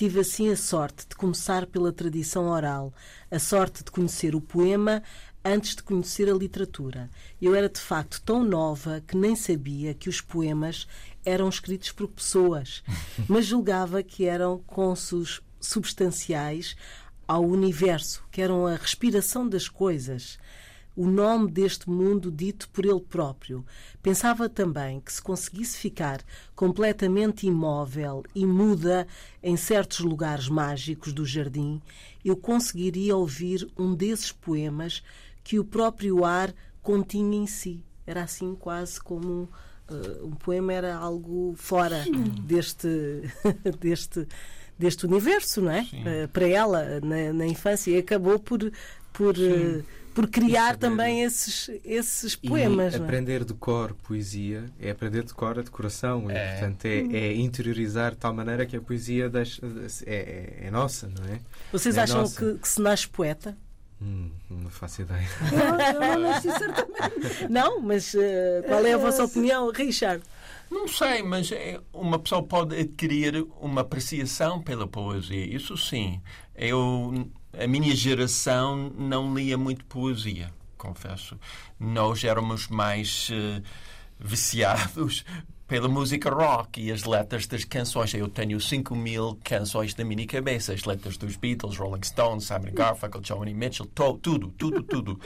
[0.01, 2.91] Tive assim a sorte de começar pela tradição oral,
[3.29, 5.03] a sorte de conhecer o poema
[5.45, 7.07] antes de conhecer a literatura.
[7.39, 10.87] Eu era de facto tão nova que nem sabia que os poemas
[11.23, 12.83] eram escritos por pessoas,
[13.29, 16.75] mas julgava que eram consos substanciais
[17.27, 20.39] ao universo, que eram a respiração das coisas
[21.01, 23.65] o nome deste mundo dito por ele próprio.
[24.03, 26.21] Pensava também que se conseguisse ficar
[26.55, 29.07] completamente imóvel e muda
[29.41, 31.81] em certos lugares mágicos do jardim,
[32.23, 35.01] eu conseguiria ouvir um desses poemas
[35.43, 37.83] que o próprio ar continha em si.
[38.05, 39.49] Era assim quase como
[39.89, 42.05] uh, um poema era algo fora
[42.43, 42.87] deste
[43.81, 44.27] deste
[44.77, 45.81] deste universo, não é?
[45.81, 48.71] Uh, para ela na, na infância e acabou por
[49.11, 52.93] por uh, por criar também esses, esses poemas.
[52.93, 52.99] E é?
[52.99, 56.29] aprender de cor poesia é aprender de cor a decoração.
[56.29, 56.33] É.
[56.33, 59.61] E, portanto, é, é, interiorizar de tal maneira que a poesia deixa,
[60.05, 61.39] é, é, é nossa, não é?
[61.71, 63.57] Vocês é acham que, que, se nasce poeta?
[64.01, 65.27] Hum, não faço ideia.
[65.51, 67.47] Eu, eu não nasci certamente.
[67.49, 70.23] Não, mas uh, qual é a vossa opinião, Richard?
[70.71, 71.51] Não sei, mas
[71.93, 75.45] uma pessoa pode adquirir uma apreciação pela poesia.
[75.45, 76.19] Isso sim.
[76.55, 81.37] Eu a minha geração não lia muito poesia, confesso.
[81.79, 83.61] Nós éramos mais uh,
[84.19, 85.25] viciados
[85.67, 88.13] pela música rock e as letras das canções.
[88.13, 90.73] Eu tenho 5 mil canções na minha cabeça.
[90.73, 95.19] As letras dos Beatles, Rolling Stones, Simon Garfunkel, Joni Mitchell, to, tudo, tudo, tudo.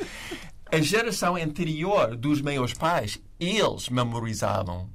[0.72, 4.90] A geração anterior dos meus pais, eles memorizavam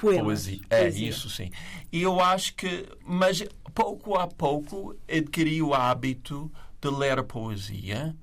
[0.00, 0.60] Poemas, poesia.
[0.70, 1.08] É, poesia.
[1.08, 1.50] isso sim.
[1.92, 8.16] E eu acho que, mas pouco a pouco adquiri o hábito de ler poesia.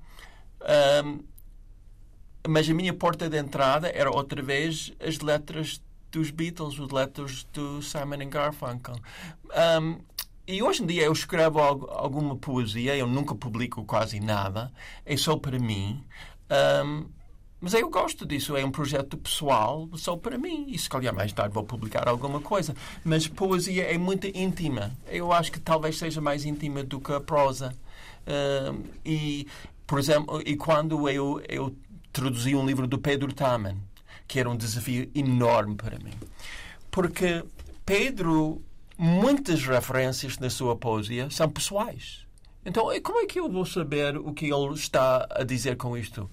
[1.04, 1.20] Um,
[2.46, 7.44] mas a minha porta de entrada era outra vez as letras dos Beatles, as letras
[7.52, 8.96] do Simon Garfunkel.
[9.80, 9.98] Um,
[10.46, 14.72] e hoje em dia eu escrevo alguma poesia, eu nunca publico quase nada,
[15.04, 16.02] é só para mim.
[16.84, 17.06] Um,
[17.60, 20.66] mas eu gosto disso, é um projeto pessoal só para mim.
[20.68, 22.74] E se calhar mais tarde vou publicar alguma coisa.
[23.04, 24.92] Mas poesia é muito íntima.
[25.08, 27.74] Eu acho que talvez seja mais íntima do que a prosa.
[28.26, 29.46] Um, e,
[29.86, 31.74] por exemplo, e quando eu, eu
[32.12, 33.76] traduzi um livro do Pedro Taman,
[34.28, 36.14] que era um desafio enorme para mim.
[36.92, 37.44] Porque
[37.84, 38.62] Pedro,
[38.96, 42.26] muitas referências na sua poesia são pessoais.
[42.64, 46.28] Então, como é que eu vou saber o que ele está a dizer com isto?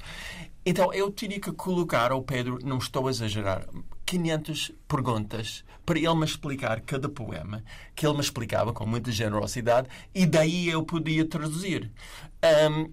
[0.66, 3.68] Então, eu tinha que colocar ao Pedro, não estou a exagerar,
[4.06, 7.64] 500 perguntas para ele me explicar cada poema,
[7.96, 11.92] que ele me explicava com muita generosidade, e daí eu podia traduzir.
[12.72, 12.92] Um,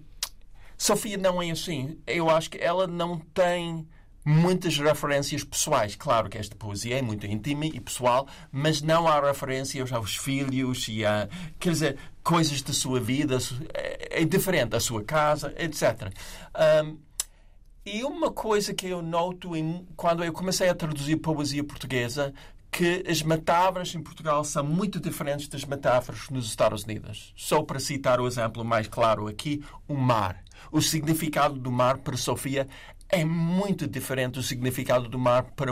[0.77, 1.97] Sofia não é assim.
[2.05, 3.87] Eu acho que ela não tem
[4.25, 5.95] muitas referências pessoais.
[5.95, 10.87] Claro que esta poesia é muito íntima e pessoal, mas não há referências aos filhos
[10.87, 11.27] e a,
[11.59, 13.37] quer dizer, coisas da sua vida,
[13.73, 16.11] é, é diferente, a sua casa, etc.
[16.85, 16.97] Um,
[17.85, 22.33] e uma coisa que eu noto em, quando eu comecei a traduzir poesia portuguesa
[22.71, 27.31] que as metáforas em Portugal são muito diferentes das metáforas nos Estados Unidos.
[27.35, 30.43] Só para citar o exemplo mais claro aqui, o mar.
[30.71, 32.67] O significado do mar para Sofia
[33.09, 35.71] é muito diferente do significado do mar para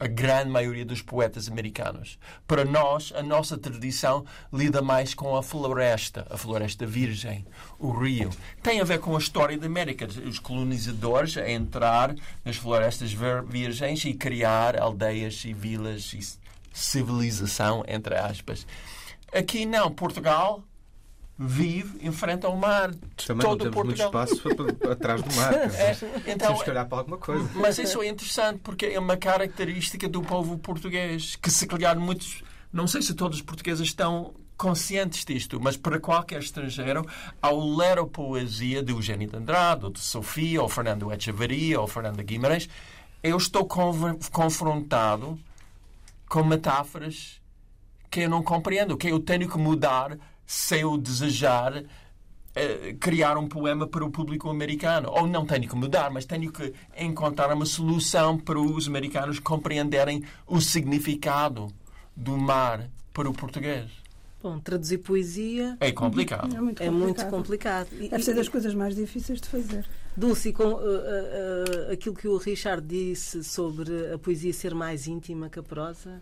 [0.00, 2.18] a grande maioria dos poetas americanos.
[2.46, 7.46] Para nós, a nossa tradição lida mais com a floresta, a floresta virgem,
[7.78, 8.30] o rio.
[8.62, 13.14] Tem a ver com a história da América, os colonizadores a entrar nas florestas
[13.46, 16.20] virgens e criar aldeias e vilas e
[16.72, 18.66] civilização, entre aspas.
[19.32, 20.64] Aqui não, Portugal
[21.42, 22.90] vive em frente ao mar.
[23.26, 24.12] Também todo não temos Portugal.
[24.12, 24.48] muito espaço
[24.92, 25.54] atrás do mar.
[25.54, 27.48] É, então, temos que olhar para alguma coisa.
[27.54, 32.44] Mas isso é interessante porque é uma característica do povo português que se calhar muitos,
[32.70, 37.06] não sei se todos os portugueses estão conscientes disto, mas para qualquer estrangeiro,
[37.40, 41.86] ao ler a poesia de Eugênio de Andrade, ou de Sofia, ou Fernando Echeverria, ou
[41.86, 42.68] Fernando Guimarães,
[43.22, 43.66] eu estou
[44.30, 45.38] confrontado
[46.28, 47.40] com metáforas
[48.10, 50.18] que eu não compreendo, que eu tenho que mudar
[50.50, 51.84] se eu desejar uh,
[52.98, 55.08] criar um poema para o público americano.
[55.08, 60.24] Ou não tenho que mudar, mas tenho que encontrar uma solução para os americanos compreenderem
[60.48, 61.68] o significado
[62.16, 63.92] do mar para o português.
[64.42, 66.52] Bom, traduzir poesia é complicado.
[66.52, 66.86] É muito complicado.
[66.86, 67.88] É muito complicado.
[68.10, 69.86] Deve ser das coisas mais difíceis de fazer.
[70.16, 75.48] Dulce, com uh, uh, aquilo que o Richard disse sobre a poesia ser mais íntima
[75.48, 76.20] que a prosa,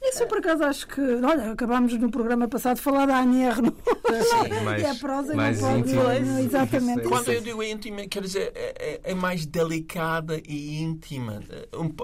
[0.00, 1.00] isso por acaso acho que.
[1.00, 3.72] Olha, acabámos no programa passado de falar da ANR, não?
[3.72, 5.90] Sim, mais, e a prosa mais não pode.
[5.90, 6.40] Íntima.
[6.40, 7.00] Exatamente.
[7.00, 7.08] Isso.
[7.08, 11.42] Quando eu digo íntima, quer dizer, é, é, é mais delicada e íntima.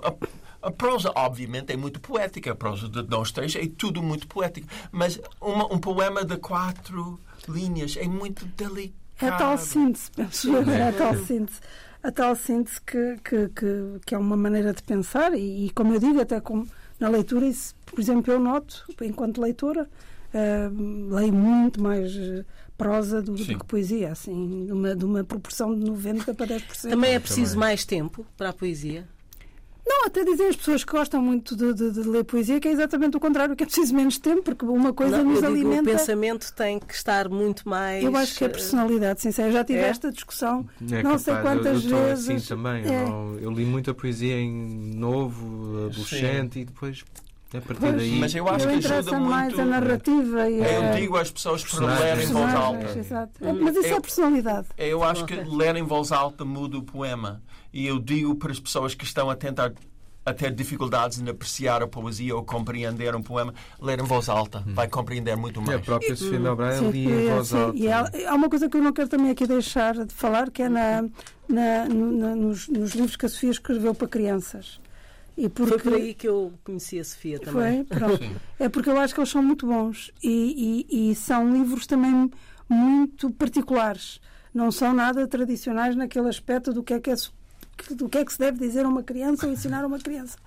[0.02, 2.52] a, a, prosa, obviamente, é muito poética.
[2.52, 4.66] A prosa de nós três é tudo muito poético.
[4.90, 9.04] Mas uma, um poema de quatro linhas é muito delicado.
[9.20, 10.68] É a tal síntese, penso eu.
[10.68, 11.60] É a tal síntese
[12.02, 15.94] a tal síntese que, que, que, que, é uma maneira de pensar e, e como
[15.94, 16.68] eu digo, até como
[17.04, 19.86] na leitura, isso, por exemplo, eu noto, enquanto leitora,
[20.32, 22.44] uh, leio muito mais eh,
[22.78, 26.88] prosa do, do, que poesia, assim, de uma, de uma proporção de 90% para 10%.
[26.88, 29.06] Também é preciso mais tempo para a poesia?
[29.86, 32.72] Não, até dizer as pessoas que gostam muito de, de, de, ler poesia que é
[32.72, 35.82] exatamente o contrário, que é preciso menos tempo, porque uma coisa não, nos digo, alimenta.
[35.82, 38.02] O pensamento tem que estar muito mais.
[38.02, 39.52] Eu acho que a personalidade, sincera.
[39.52, 39.88] Já tive é?
[39.88, 42.30] esta discussão é não capaz, sei quantas eu, eu vezes.
[42.30, 42.84] Assim também.
[42.84, 43.04] É.
[43.04, 46.60] Eu, eu, li muita poesia em novo, adolescente Sim.
[46.60, 47.04] e depois
[47.56, 48.18] a partir pois, daí.
[48.18, 49.60] Mas eu acho que ajuda mais muito.
[49.60, 52.98] a narrativa e é, Eu digo às pessoas para lerem em voz alta.
[52.98, 53.32] Exato.
[53.60, 54.68] Mas isso é personalidade.
[54.76, 57.42] Eu acho que ler em voz alta muda o poema.
[57.74, 59.72] E eu digo para as pessoas que estão a tentar
[60.24, 64.60] a ter dificuldades em apreciar a poesia ou compreender um poema, ler em voz alta.
[64.60, 64.72] Hum.
[64.72, 65.72] Vai compreender muito mais.
[65.72, 67.76] E a própria Sofia Melbray lia em voz sim, alta.
[67.76, 70.62] E há, há, uma coisa que eu não quero também aqui deixar de falar, que
[70.62, 71.02] é na,
[71.48, 74.80] na, na nos, nos livros que a Sofia escreveu para crianças.
[75.36, 75.72] E porque...
[75.72, 77.84] Foi por aí que eu conheci a Sofia também.
[77.84, 78.24] Foi, pronto.
[78.58, 82.30] é porque eu acho que eles são muito bons e, e, e, são livros também
[82.68, 84.20] muito particulares.
[84.54, 87.16] Não são nada tradicionais naquele aspecto do que é que é
[87.90, 90.38] do que é que se deve dizer a uma criança ou ensinar a uma criança.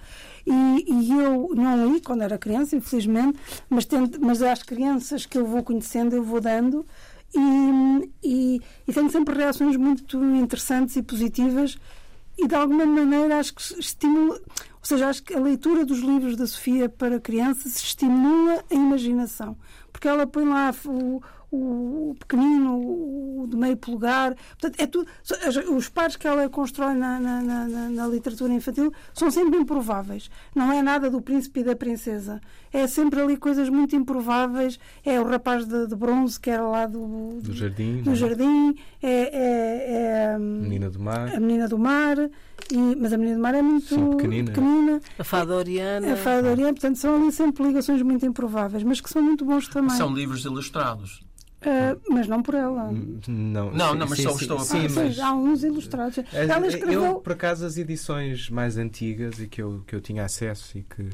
[0.46, 3.38] E, e eu não li quando era criança, infelizmente,
[3.70, 3.88] mas,
[4.20, 6.86] mas às crianças que eu vou conhecendo, eu vou dando.
[7.36, 11.78] E, e, e tenho sempre reações muito interessantes e positivas
[12.38, 16.38] e de alguma maneira acho que estimula, ou seja, acho que a leitura dos livros
[16.38, 19.58] da Sofia para crianças estimula a imaginação,
[19.92, 22.78] porque ela põe lá o, o, pequenino,
[23.42, 24.36] o de meio polegar.
[24.60, 25.08] Portanto, é tudo,
[25.76, 30.30] os pares que ela constrói na, na, na, na, literatura infantil são sempre improváveis.
[30.54, 32.42] Não é nada do príncipe e da princesa.
[32.72, 34.80] É sempre ali coisas muito improváveis.
[35.06, 38.02] É o rapaz de, de bronze que era lá do, do jardim.
[38.02, 38.16] Do é?
[38.16, 38.76] jardim.
[39.02, 41.36] É, é, é, a menina do mar.
[41.36, 42.18] A menina do mar.
[42.72, 44.52] E, mas a menina do mar é muito Sim, pequenina.
[44.52, 45.02] pequenina.
[45.18, 46.14] A fada Oriana.
[46.14, 46.74] A fada Oriana.
[46.74, 49.96] Portanto, são ali sempre ligações muito improváveis, mas que são muito bons também.
[49.96, 51.26] São livros ilustrados.
[51.60, 52.92] Uh, mas não por ela.
[53.28, 55.20] Não, não, sim, não mas sim, só estou a sim, mas...
[55.20, 56.20] Há uns ilustrados.
[56.32, 57.04] Ela escreveu...
[57.04, 60.84] Eu, por acaso, as edições mais antigas e que eu, que eu tinha acesso e
[60.84, 61.10] que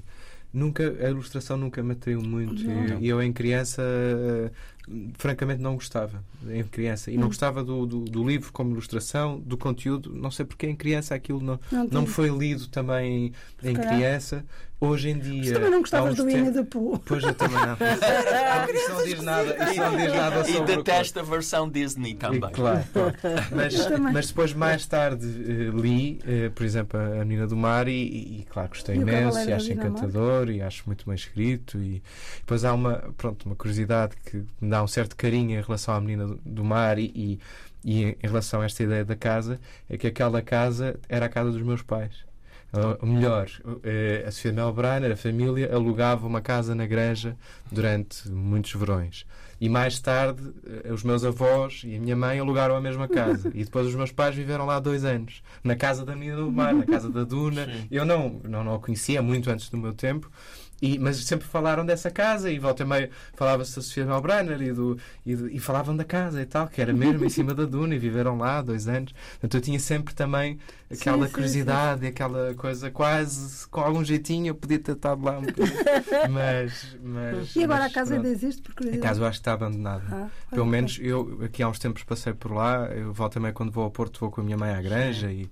[0.53, 2.61] nunca a ilustração nunca me atraiu muito.
[2.99, 3.81] E eu, em criança,
[5.17, 7.09] francamente não gostava em criança.
[7.09, 7.27] E não hum.
[7.27, 10.13] gostava do, do, do, livro como ilustração do conteúdo.
[10.13, 14.45] Não sei porque em criança aquilo não não, não foi lido também em criança.
[14.83, 17.77] Hoje em dia Mas também não gostavas do Winnie the Pooh pois eu também não.
[18.75, 22.49] Isso não diz nada isso não diz nada sobre e detesta a versão Disney também.
[22.49, 23.15] E, claro, claro.
[23.55, 23.73] Mas,
[24.11, 28.41] mas depois mais tarde uh, li uh, por exemplo a Menina do Mar e, e,
[28.41, 32.03] e claro gostei imenso e acho encantador e acho muito bem escrito e
[32.39, 36.25] depois há uma pronto uma curiosidade que dá um certo carinho em relação à Menina
[36.25, 37.39] do, do Mar e, e,
[37.85, 41.51] e, em relação a esta ideia da casa, é que aquela casa era a casa
[41.51, 42.25] dos meus pais.
[42.99, 43.47] Ou melhor,
[43.83, 47.37] eh, a Sofia Melbreiner, a família, alugava uma casa na Granja
[47.71, 49.27] durante muitos verões.
[49.61, 53.51] E mais tarde, eh, os meus avós e a minha mãe alugaram a mesma casa.
[53.53, 55.43] E depois os meus pais viveram lá dois anos.
[55.63, 57.65] Na casa da Menina do Mar, na casa da Duna.
[57.69, 57.87] Sim.
[57.91, 60.31] Eu não, não, não a conhecia muito antes do meu tempo.
[60.81, 64.73] E, mas sempre falaram dessa casa e volta e meio falava-se da Sofia Melbrenner e,
[64.73, 67.63] do, e, do, e, falavam da casa e tal, que era mesmo em cima da
[67.65, 69.13] duna e viveram lá dois anos.
[69.13, 70.59] Portanto, eu tinha sempre também
[70.91, 72.11] aquela sim, curiosidade sim, sim.
[72.11, 75.43] aquela coisa quase com algum jeitinho eu podia ter estado lá um
[76.29, 78.61] mas, mas E agora mas, a casa ainda existe?
[78.61, 78.89] Porque...
[78.89, 80.03] A casa eu acho que está abandonada.
[80.11, 83.71] Ah, Pelo menos eu aqui há uns tempos passei por lá, eu volto também quando
[83.71, 85.43] vou ao Porto vou com a minha mãe à granja e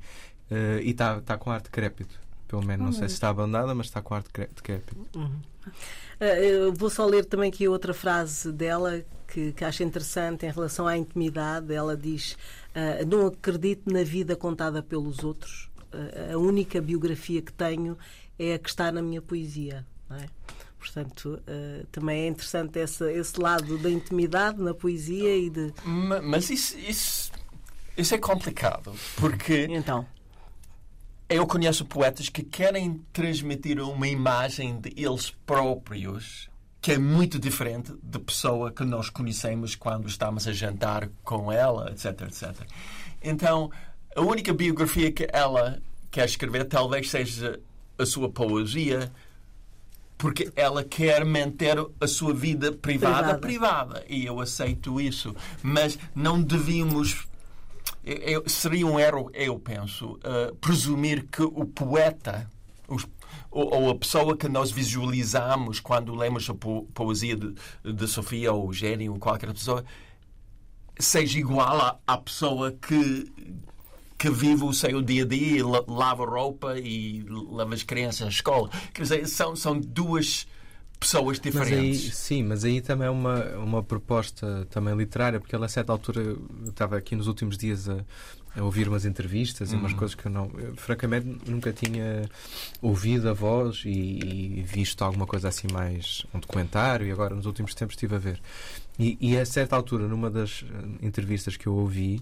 [0.51, 2.19] uh, está tá com arte decrépito.
[2.51, 5.07] Pelo menos, não sei se está abandonada, mas está com arte decrépito.
[5.15, 5.39] Uhum.
[6.19, 10.85] Uh, vou só ler também aqui outra frase dela que, que acho interessante em relação
[10.85, 11.73] à intimidade.
[11.73, 12.33] Ela diz:
[12.75, 15.69] uh, Não acredito na vida contada pelos outros.
[15.93, 17.97] Uh, a única biografia que tenho
[18.37, 19.87] é a que está na minha poesia.
[20.09, 20.25] É?
[20.77, 25.73] Portanto, uh, também é interessante esse, esse lado da intimidade na poesia e de.
[25.85, 27.31] Mas isso, isso,
[27.95, 29.67] isso é complicado, porque.
[29.69, 30.05] Então
[31.32, 36.50] eu conheço poetas que querem transmitir uma imagem de eles próprios
[36.82, 41.91] que é muito diferente da pessoa que nós conhecemos quando estamos a jantar com ela,
[41.91, 42.67] etc, etc.
[43.22, 43.70] Então,
[44.15, 47.60] a única biografia que ela quer escrever talvez seja
[48.00, 49.12] a sua poesia,
[50.17, 53.94] porque ela quer manter a sua vida privada privada.
[53.94, 54.06] privada.
[54.10, 55.36] E eu aceito isso.
[55.62, 57.28] Mas não devíamos
[58.03, 62.49] eu, seria um erro, eu penso, uh, presumir que o poeta,
[62.87, 63.07] os,
[63.49, 68.51] ou, ou, a pessoa que nós visualizamos quando lemos a po poesia de, de Sofia
[68.53, 69.85] ou Gênio ou qualquer pessoa,
[70.97, 73.31] seja igual à, à pessoa que,
[74.17, 78.69] que vive o seu dia a dia, lava roupa e leva as crianças à escola.
[78.93, 80.47] Quer dizer, são, são duas
[81.01, 82.03] pessoas diferentes.
[82.03, 85.69] Mas aí, sim, mas aí também é uma, uma proposta também literária, porque ela a
[85.69, 86.37] certa altura
[86.67, 88.05] estava aqui nos últimos dias a,
[88.55, 89.97] a ouvir umas entrevistas e umas uhum.
[89.97, 92.29] coisas que eu não, eu, francamente, nunca tinha
[92.81, 97.47] ouvido a voz e, e, visto alguma coisa assim mais um documentário e agora nos
[97.47, 98.39] últimos tempos estive a ver.
[98.99, 102.21] E, e a certa altura, numa das eh, entrevistas que eu ouvi,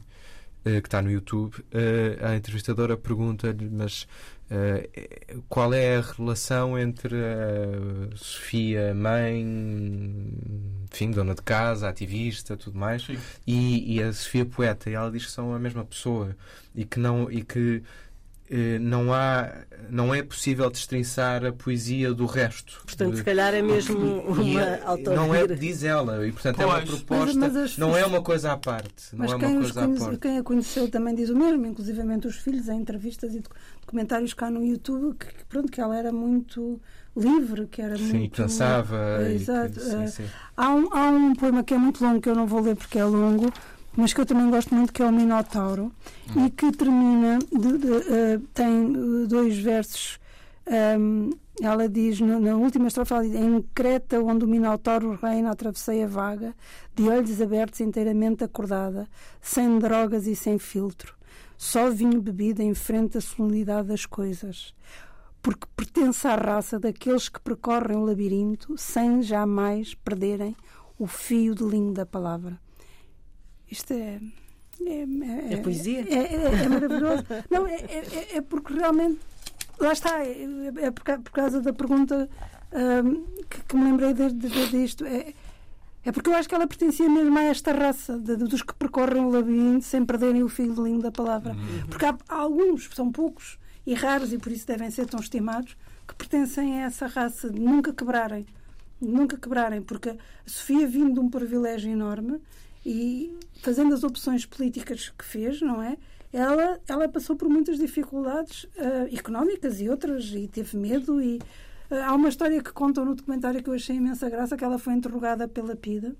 [0.64, 4.08] que está no YouTube, uh, a entrevistadora pergunta-lhe, mas
[4.50, 9.46] Uh, qual é a relação entre a Sofia, mãe,
[10.92, 13.08] enfim, dona de casa, ativista, tudo mais,
[13.46, 14.90] e, e, a Sofia poeta?
[14.90, 16.36] E ela diz que são a mesma pessoa
[16.74, 18.09] e que não e que eh,
[18.80, 19.52] não há
[19.90, 22.82] não é possível destrinçar a poesia do resto.
[22.86, 25.16] Portanto, se calhar é mesmo uma é, autoria.
[25.16, 26.68] Não é, diz ela, e portanto pois.
[26.68, 29.16] é uma proposta, mas, mas não é uma coisa à parte.
[29.16, 30.20] Não é uma coisa conhece, à parte.
[30.20, 33.44] quem a conheceu também diz o mesmo, inclusivamente os filhos, em entrevistas e
[33.82, 36.80] documentários cá no YouTube, que, pronto, que ela era muito
[37.16, 38.42] livre, que era sim, muito.
[38.42, 39.30] pensava.
[39.32, 39.74] exato.
[39.74, 40.26] Que, sim, sim.
[40.56, 43.00] Há, um, há um poema que é muito longo, que eu não vou ler porque
[43.00, 43.52] é longo,
[44.00, 45.92] mas que eu também gosto muito, que é o Minotauro,
[46.36, 50.20] e que termina, de, de, uh, tem dois versos.
[50.98, 51.32] Um,
[51.62, 56.04] ela diz, na, na última estrofe, ela diz, em Creta, onde o Minotauro reina, atravessei
[56.04, 56.56] a vaga,
[56.96, 59.08] de olhos abertos, inteiramente acordada,
[59.42, 61.14] sem drogas e sem filtro.
[61.58, 64.74] Só vinho bebido em frente à solenidade das coisas
[65.42, 70.56] porque pertence à raça daqueles que percorrem o labirinto sem jamais perderem
[70.98, 72.60] o fio de linho da palavra.
[73.72, 74.20] Isto é.
[74.86, 76.06] É, é, é poesia?
[76.08, 77.26] É, é, é maravilhoso.
[77.50, 79.20] Não, é, é, é, porque realmente.
[79.80, 82.30] Lá está, é, por, por, causa da pergunta
[82.74, 85.06] um, que, que, me lembrei de, de, disto.
[85.06, 85.34] É,
[86.04, 89.24] é porque eu acho que ela pertencia mesmo a esta raça de, dos que percorrem
[89.24, 91.54] o labirinto sem perderem o fio de linho da palavra.
[91.54, 91.88] Uhum.
[91.88, 95.78] Porque há, há alguns, são poucos, e raros, e por isso devem ser tão estimados,
[96.08, 98.46] que pertencem a essa raça de nunca quebrarem.
[99.00, 100.16] Nunca quebrarem, porque a
[100.46, 102.42] Sofia, vindo de um privilégio enorme
[102.86, 105.98] e fazendo as opções políticas que fez, não é?
[106.32, 111.22] Ela, ela passou por muitas dificuldades uh, económicas e outras, e teve medo.
[111.22, 111.38] E
[111.90, 114.78] uh, há uma história que contam no documentário que eu achei imensa graça, que ela
[114.78, 116.16] foi interrogada pela PIDA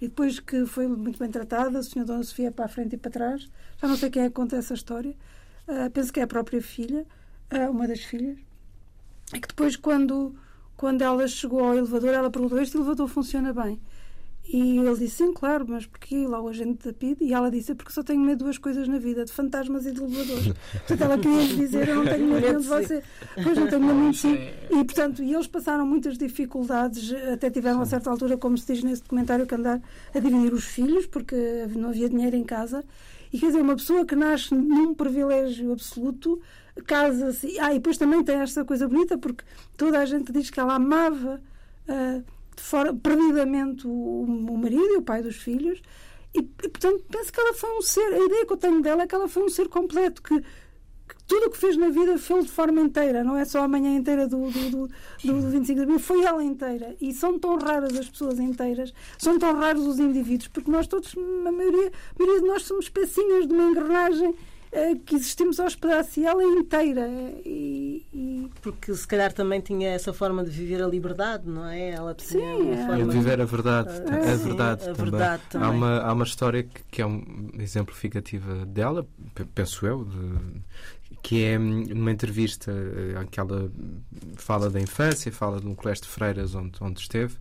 [0.00, 2.96] e depois que foi muito bem tratada, a senhora Dona Sofia para a frente e
[2.96, 5.14] para trás, já não sei quem é que conta essa história,
[5.68, 7.06] uh, penso que é a própria filha,
[7.72, 8.38] uma das filhas,
[9.32, 10.34] é que depois, quando,
[10.76, 13.80] quando ela chegou ao elevador, ela perguntou: Este elevador funciona bem?
[14.52, 16.26] E ele disse: Sim, claro, mas porquê?
[16.26, 17.22] Lá o agente da PID.
[17.22, 19.92] E ela disse: Porque só tenho medo de duas coisas na vida, de fantasmas e
[19.92, 20.48] de elevadores.
[20.86, 23.02] portanto, ela queria dizer: Eu não tenho medo de você.
[23.42, 24.38] Pois não tenho medo de si.
[24.70, 28.82] E, portanto, e eles passaram muitas dificuldades, até tiveram a certa altura, como se diz
[28.82, 29.80] nesse documentário, que andar
[30.12, 31.36] a dividir os filhos, porque
[31.76, 32.84] não havia dinheiro em casa.
[33.32, 36.40] E quer dizer, uma pessoa que nasce num privilégio absoluto
[36.86, 37.58] casa-se.
[37.60, 39.44] Ah, e depois também tem esta coisa bonita, porque
[39.76, 41.40] toda a gente diz que ela amava
[41.88, 42.24] uh,
[42.60, 45.80] fora, perdidamente o, o marido e o pai dos filhos.
[46.34, 48.12] E, e, portanto, penso que ela foi um ser.
[48.12, 50.42] A ideia que eu tenho dela é que ela foi um ser completo, que
[51.26, 53.94] tudo o que fez na vida fez de forma inteira, não é só a manhã
[53.96, 54.88] inteira do, do, do,
[55.24, 56.96] do, do 25 de abril, foi ela inteira.
[57.00, 61.14] E são tão raras as pessoas inteiras, são tão raros os indivíduos, porque nós todos,
[61.16, 64.34] a maioria, a maioria de nós somos pecinhas de uma engrenagem
[65.04, 67.08] que existimos aos pedaços e ela é inteira.
[67.44, 68.50] E, e...
[68.62, 71.90] Porque se calhar também tinha essa forma de viver a liberdade, não é?
[71.90, 72.86] Ela tinha Sim, é.
[72.86, 73.04] forma...
[73.04, 75.10] de viver a verdade, é, a, verdade, sim, a também.
[75.10, 75.68] verdade também.
[75.68, 79.06] Há uma, há uma história que, que é um exemplificativa dela,
[79.54, 80.62] penso eu, de,
[81.22, 83.70] que é hum, numa entrevista em eh, que ela
[84.36, 87.36] fala da infância, fala de um colégio de freiras onde, onde esteve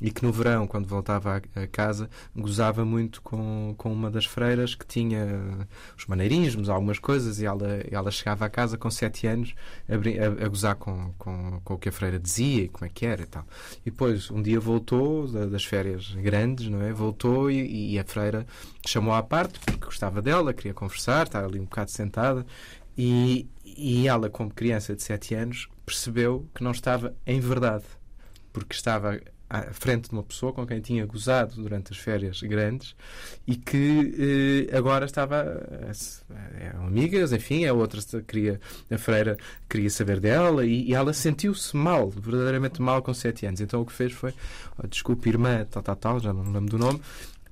[0.00, 4.26] e que no verão, quando voltava a, a casa, gozava muito com, com uma das
[4.26, 5.66] freiras que tinha
[5.96, 9.54] os maneirismos, algumas coisas, e ela, ela chegava a casa com sete anos
[9.88, 12.88] a, a, a gozar com, com, com o que a freira dizia e como é
[12.88, 13.46] que era e tal.
[13.84, 16.92] E depois, um dia voltou das férias grandes, não é?
[16.92, 18.46] Voltou e, e a freira
[18.86, 22.46] chamou à parte porque gostava dela, queria conversar, estava ali um bocado sentada
[22.96, 27.84] e, e ela, como criança de 7 anos, percebeu que não estava em verdade,
[28.52, 32.96] porque estava à frente de uma pessoa com quem tinha gozado durante as férias grandes
[33.46, 39.36] e que eh, agora estava eh, eram amigas, enfim, a outra queria a freira
[39.68, 43.60] queria saber dela e, e ela sentiu-se mal, verdadeiramente mal com sete anos.
[43.60, 44.34] Então o que fez foi,
[44.82, 47.00] oh, desculpe irmã, tal, tal, tal, já não lembro do nome,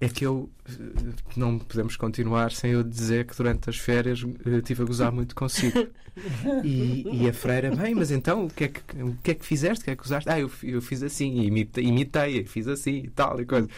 [0.01, 0.73] é que eu eh,
[1.37, 5.35] não podemos continuar sem eu dizer que durante as férias uh, tive a gozar muito
[5.35, 5.87] consigo.
[6.63, 9.45] E, e, a freira, bem, mas então o que é que, o que, é que
[9.45, 9.83] fizeste?
[9.83, 10.31] O que é que usaste?
[10.31, 13.69] Ah, eu, eu fiz assim, imitei, imitei, fiz assim e tal e coisa.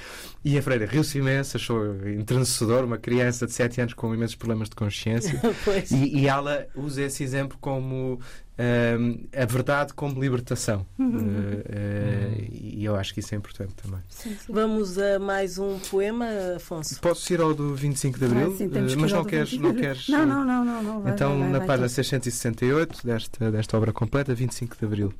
[0.45, 4.69] E a freira riu-se imenso, achou entrenecedor, uma criança de 7 anos com imensos problemas
[4.69, 5.41] de consciência.
[5.91, 8.21] e, e, ela usa esse exemplo como
[8.59, 10.87] Uh, a verdade como libertação.
[10.99, 14.01] Uh, uh, e eu acho que isso é importante também.
[14.09, 14.51] Sim, sim.
[14.51, 16.27] Vamos a mais um poema,
[16.57, 16.99] Afonso.
[17.03, 18.53] Posso ir ao do 25 de Abril?
[18.55, 20.09] Ah, sim, mas não queres, não queres.
[20.09, 20.65] Não, não, não.
[20.65, 24.85] não, não vai, então, vai, vai, na página 668 desta, desta obra completa, 25 de
[24.87, 25.13] Abril.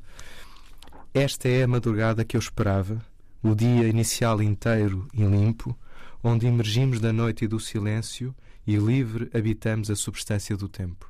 [1.13, 2.99] Esta é a madrugada que eu esperava,
[3.43, 5.77] o dia inicial inteiro e limpo,
[6.23, 8.35] onde emergimos da noite e do silêncio
[8.65, 11.07] e livre habitamos a substância do tempo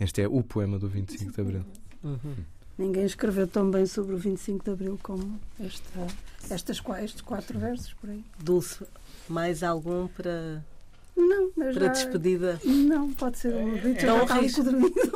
[0.00, 1.64] este é o poema do 25 de Abril.
[2.02, 2.36] Uhum.
[2.76, 6.06] Ninguém escreveu tão bem sobre o 25 de Abril como esta,
[6.50, 8.24] estas, estes quatro versos por aí.
[8.38, 8.84] Dulce,
[9.28, 10.64] mais algum para.
[11.16, 11.88] Não, para já...
[11.88, 12.60] despedida?
[12.64, 14.18] Não, pode ser o Richard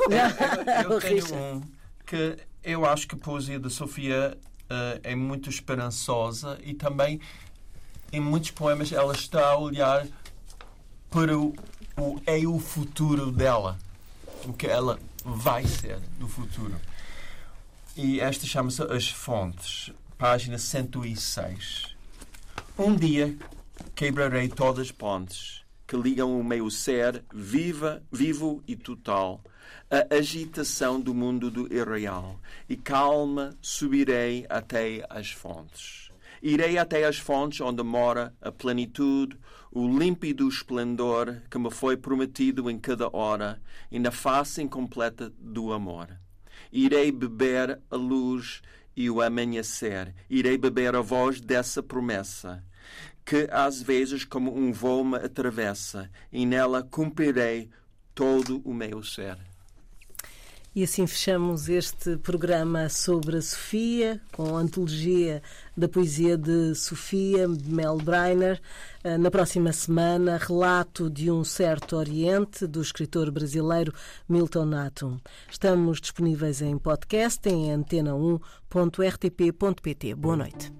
[0.09, 1.61] é, é, eu, eu tenho um
[2.05, 7.19] que eu acho que a poesia da Sofia uh, é muito esperançosa e também
[8.13, 10.07] em muitos poemas ela está a olhar
[11.09, 11.53] para o,
[11.97, 13.77] o é o futuro dela
[14.45, 16.75] o que ela vai ser no futuro.
[17.95, 21.95] E esta chama-se As Fontes, página 106.
[22.77, 23.35] Um dia
[23.95, 29.41] quebrarei todas as pontes que ligam o meu ser viva, vivo e total
[29.89, 36.08] a agitação do mundo do irreal e calma subirei até as fontes.
[36.41, 39.37] Irei até as fontes onde mora a plenitude,
[39.71, 43.61] o límpido esplendor que me foi prometido em cada hora
[43.91, 46.09] e na face incompleta do amor.
[46.71, 48.61] Irei beber a luz
[48.95, 52.63] e o amanhecer, irei beber a voz dessa promessa,
[53.25, 57.69] que às vezes como um voo me atravessa, e nela cumprirei
[58.13, 59.48] todo o meu ser.
[60.75, 65.41] E assim fechamos este programa sobre a Sofia, com a antologia
[65.75, 68.61] da poesia de Sofia, de Mel Breiner.
[69.03, 73.91] Ah, na próxima semana, relato de um certo Oriente, do escritor brasileiro
[74.27, 75.17] Milton Natum.
[75.49, 80.13] Estamos disponíveis em podcast em antena1.rtp.pt.
[80.13, 80.71] Boa noite.